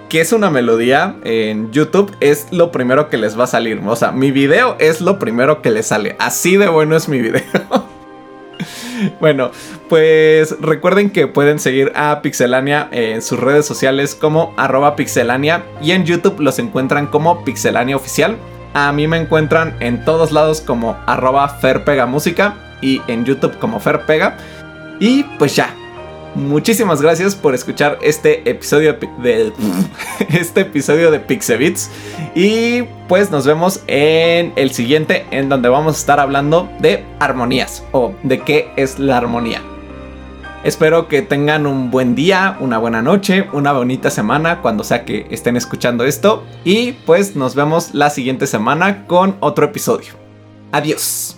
qué 0.08 0.20
es 0.20 0.32
una 0.32 0.50
melodía 0.50 1.14
en 1.22 1.70
YouTube, 1.70 2.10
es 2.18 2.48
lo 2.50 2.72
primero 2.72 3.08
que 3.08 3.18
les 3.18 3.38
va 3.38 3.44
a 3.44 3.46
salir. 3.46 3.80
O 3.86 3.94
sea, 3.94 4.10
mi 4.10 4.32
video 4.32 4.74
es 4.80 5.00
lo 5.00 5.20
primero 5.20 5.62
que 5.62 5.70
les 5.70 5.86
sale. 5.86 6.16
Así 6.18 6.56
de 6.56 6.66
bueno 6.66 6.96
es 6.96 7.08
mi 7.08 7.20
video. 7.20 7.44
Bueno, 9.20 9.50
pues 9.88 10.58
recuerden 10.60 11.10
que 11.10 11.26
pueden 11.26 11.58
seguir 11.58 11.92
a 11.96 12.22
Pixelania 12.22 12.88
en 12.92 13.22
sus 13.22 13.38
redes 13.38 13.66
sociales 13.66 14.14
como 14.14 14.54
arroba 14.56 14.94
pixelania 14.94 15.64
y 15.82 15.90
en 15.90 16.04
YouTube 16.04 16.38
los 16.38 16.60
encuentran 16.60 17.08
como 17.08 17.44
Pixelania 17.44 17.96
Oficial. 17.96 18.38
A 18.74 18.92
mí 18.92 19.06
me 19.06 19.18
encuentran 19.18 19.76
en 19.78 20.04
todos 20.04 20.32
lados 20.32 20.60
como 20.60 20.98
arroba 21.06 21.48
Ferpegamúsica 21.48 22.56
y 22.82 23.00
en 23.06 23.24
YouTube 23.24 23.56
como 23.58 23.78
Ferpega. 23.78 24.36
Y 24.98 25.22
pues 25.38 25.54
ya, 25.54 25.72
muchísimas 26.34 27.00
gracias 27.00 27.36
por 27.36 27.54
escuchar 27.54 27.98
este 28.02 28.48
episodio 28.50 28.98
de 29.22 29.52
este 30.30 30.62
episodio 30.62 31.10
de 31.10 31.20
Pixebits 31.20 31.90
y 32.34 32.82
pues 33.08 33.30
nos 33.30 33.46
vemos 33.46 33.80
en 33.86 34.52
el 34.56 34.72
siguiente 34.72 35.24
en 35.30 35.48
donde 35.48 35.68
vamos 35.68 35.94
a 35.94 35.98
estar 35.98 36.20
hablando 36.20 36.68
de 36.80 37.04
armonías 37.20 37.84
o 37.92 38.12
de 38.24 38.40
qué 38.40 38.72
es 38.76 38.98
la 38.98 39.18
armonía. 39.18 39.62
Espero 40.64 41.08
que 41.08 41.20
tengan 41.20 41.66
un 41.66 41.90
buen 41.90 42.14
día, 42.14 42.56
una 42.58 42.78
buena 42.78 43.02
noche, 43.02 43.46
una 43.52 43.72
bonita 43.72 44.08
semana 44.08 44.62
cuando 44.62 44.82
sea 44.82 45.04
que 45.04 45.26
estén 45.30 45.58
escuchando 45.58 46.06
esto 46.06 46.42
y 46.64 46.92
pues 46.92 47.36
nos 47.36 47.54
vemos 47.54 47.92
la 47.92 48.08
siguiente 48.08 48.46
semana 48.46 49.06
con 49.06 49.36
otro 49.40 49.66
episodio. 49.66 50.14
Adiós. 50.72 51.36